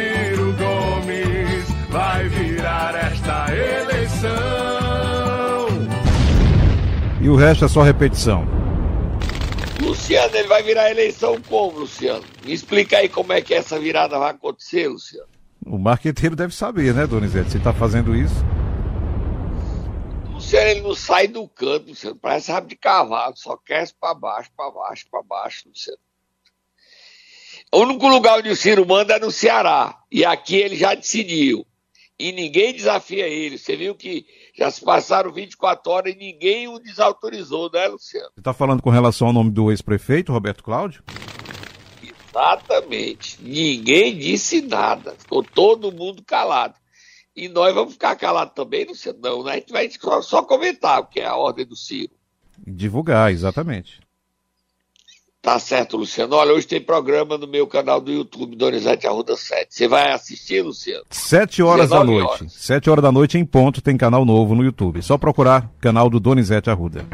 Ciro 0.01 0.55
Gomes 0.55 1.69
vai 1.91 2.27
virar 2.29 2.95
esta 2.95 3.55
eleição. 3.55 4.31
E 7.21 7.29
o 7.29 7.37
resto 7.37 7.67
é 7.67 7.69
só 7.69 7.83
repetição. 7.83 8.47
Luciano, 9.83 10.35
ele 10.35 10.49
vai 10.49 10.63
virar 10.63 10.85
a 10.85 10.91
eleição 10.91 11.39
como, 11.43 11.81
Luciano? 11.81 12.25
Me 12.45 12.53
explica 12.53 12.97
aí 12.97 13.11
como 13.11 13.35
é 13.35 13.43
que 13.43 13.53
essa 13.53 13.79
virada 13.79 14.19
vai 14.19 14.31
acontecer, 14.31 14.89
Luciano. 14.89 15.29
O 15.67 15.79
marqueteiro 15.79 16.35
deve 16.35 16.55
saber, 16.55 16.95
né, 16.95 17.07
Donizete? 17.07 17.51
Se 17.51 17.59
está 17.59 17.75
fazendo 17.75 18.17
isso. 18.17 18.35
Luciano, 20.33 20.71
ele 20.71 20.81
não 20.81 20.95
sai 20.95 21.29
do 21.29 21.47
canto, 21.47 21.89
Luciano. 21.89 22.17
Parece 22.17 22.51
rabo 22.51 22.69
de 22.69 22.77
cavalo, 22.77 23.37
só 23.37 23.55
cresce 23.55 23.95
para 24.01 24.15
baixo, 24.15 24.51
para 24.57 24.71
baixo, 24.71 25.07
para 25.11 25.23
baixo, 25.23 25.69
Luciano. 25.69 25.99
O 27.73 27.83
único 27.83 28.09
lugar 28.09 28.39
onde 28.39 28.51
o 28.51 28.57
Ciro 28.57 28.85
manda 28.85 29.15
é 29.15 29.21
no 29.21 29.31
Ceará. 29.31 29.97
E 30.11 30.25
aqui 30.25 30.57
ele 30.57 30.75
já 30.75 30.93
decidiu. 30.95 31.65
E 32.19 32.33
ninguém 32.33 32.73
desafia 32.73 33.29
ele. 33.29 33.57
Você 33.57 33.77
viu 33.77 33.95
que 33.95 34.27
já 34.59 34.71
se 34.71 34.85
passaram 34.85 35.33
24 35.33 35.91
horas 35.91 36.13
e 36.13 36.17
ninguém 36.17 36.67
o 36.67 36.81
desautorizou, 36.81 37.71
né, 37.73 37.87
Luciano? 37.87 38.29
Você 38.35 38.41
está 38.41 38.53
falando 38.53 38.83
com 38.83 38.91
relação 38.91 39.29
ao 39.29 39.33
nome 39.33 39.51
do 39.51 39.71
ex-prefeito, 39.71 40.33
Roberto 40.33 40.65
Cláudio? 40.65 41.05
Exatamente. 42.03 43.39
Ninguém 43.41 44.19
disse 44.19 44.61
nada. 44.61 45.15
Ficou 45.17 45.45
todo 45.45 45.93
mundo 45.93 46.25
calado. 46.25 46.75
E 47.37 47.49
nós 47.49 47.73
vamos 47.73 47.93
ficar 47.93 48.17
calados 48.17 48.53
também, 48.55 48.85
Luciano? 48.85 49.21
Não, 49.23 49.45
né? 49.45 49.53
A 49.53 49.55
gente 49.55 49.73
vai 49.73 49.89
só, 49.89 50.21
só 50.21 50.43
comentar 50.43 51.01
o 51.01 51.07
que 51.07 51.21
é 51.21 51.27
a 51.27 51.37
ordem 51.37 51.65
do 51.65 51.77
Ciro. 51.77 52.13
Divulgar, 52.67 53.31
exatamente. 53.31 54.01
Tá 55.43 55.59
certo, 55.59 55.97
Luciano. 55.97 56.37
Olha, 56.37 56.53
hoje 56.53 56.67
tem 56.67 56.81
programa 56.81 57.39
no 57.39 57.47
meu 57.47 57.67
canal 57.67 57.99
do 57.99 58.13
YouTube, 58.13 58.55
Donizete 58.57 59.07
Arruda 59.07 59.37
7. 59.37 59.69
Você 59.71 59.89
vai 59.89 60.13
assistir, 60.13 60.63
Luciano? 60.63 61.05
Sete 61.09 61.63
horas 61.63 61.89
da 61.89 62.05
noite. 62.05 62.29
Horas. 62.29 62.53
Sete 62.53 62.91
horas 62.91 63.03
da 63.03 63.11
noite 63.11 63.39
em 63.39 63.45
ponto 63.45 63.81
tem 63.81 63.97
canal 63.97 64.27
novo 64.27 64.55
no 64.55 64.63
YouTube. 64.63 65.03
Só 65.03 65.17
procurar 65.17 65.71
canal 65.81 66.11
do 66.11 66.21
Donizete 66.21 66.69
Arruda. 66.69 67.07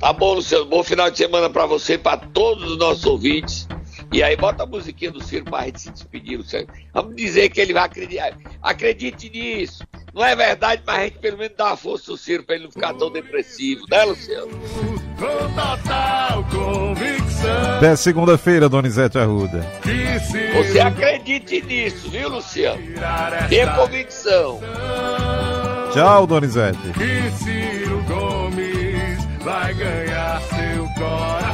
Tá 0.00 0.12
bom, 0.12 0.34
Luciano. 0.34 0.64
Bom 0.64 0.82
final 0.82 1.08
de 1.08 1.18
semana 1.18 1.48
para 1.48 1.66
você 1.66 1.94
e 1.94 1.98
para 1.98 2.16
todos 2.16 2.72
os 2.72 2.78
nossos 2.78 3.06
ouvintes. 3.06 3.68
E 4.10 4.22
aí 4.22 4.36
bota 4.36 4.62
a 4.62 4.66
musiquinha 4.66 5.10
do 5.10 5.22
Ciro 5.22 5.44
pra 5.44 5.64
gente 5.64 5.82
se 5.82 5.90
despedir, 5.90 6.38
Luciano. 6.38 6.66
Vamos 6.94 7.14
dizer 7.14 7.50
que 7.50 7.60
ele 7.60 7.74
vai 7.74 7.84
acreditar. 7.84 8.32
Acredite 8.62 9.28
nisso. 9.28 9.86
Não 10.14 10.24
é 10.24 10.34
verdade, 10.34 10.82
mas 10.86 10.98
a 10.98 11.04
gente 11.04 11.18
pelo 11.18 11.38
menos 11.38 11.56
dá 11.56 11.66
uma 11.66 11.76
força 11.76 12.10
ao 12.10 12.16
Ciro 12.16 12.42
pra 12.42 12.54
ele 12.54 12.64
não 12.64 12.70
ficar 12.70 12.94
tão 12.94 13.10
depressivo, 13.10 13.84
né, 13.90 14.04
Luciano? 14.04 14.50
Com 15.18 15.52
total 15.54 16.44
convicção. 16.44 17.76
Até 17.76 17.96
segunda-feira, 17.96 18.68
Donizete 18.68 19.18
Arruda. 19.18 19.64
Você 20.54 20.80
acredite 20.80 21.60
nisso, 21.62 22.10
viu, 22.10 22.30
Luciano? 22.30 22.80
Tenha 23.48 23.74
convicção. 23.74 24.60
Tchau, 25.92 26.26
Donizete. 26.26 26.78
Que 26.94 27.30
Ciro 27.32 28.02
Gomes 28.04 29.24
vai 29.42 29.74
ganhar 29.74 30.40
seu 30.42 30.84
coração. 30.94 31.47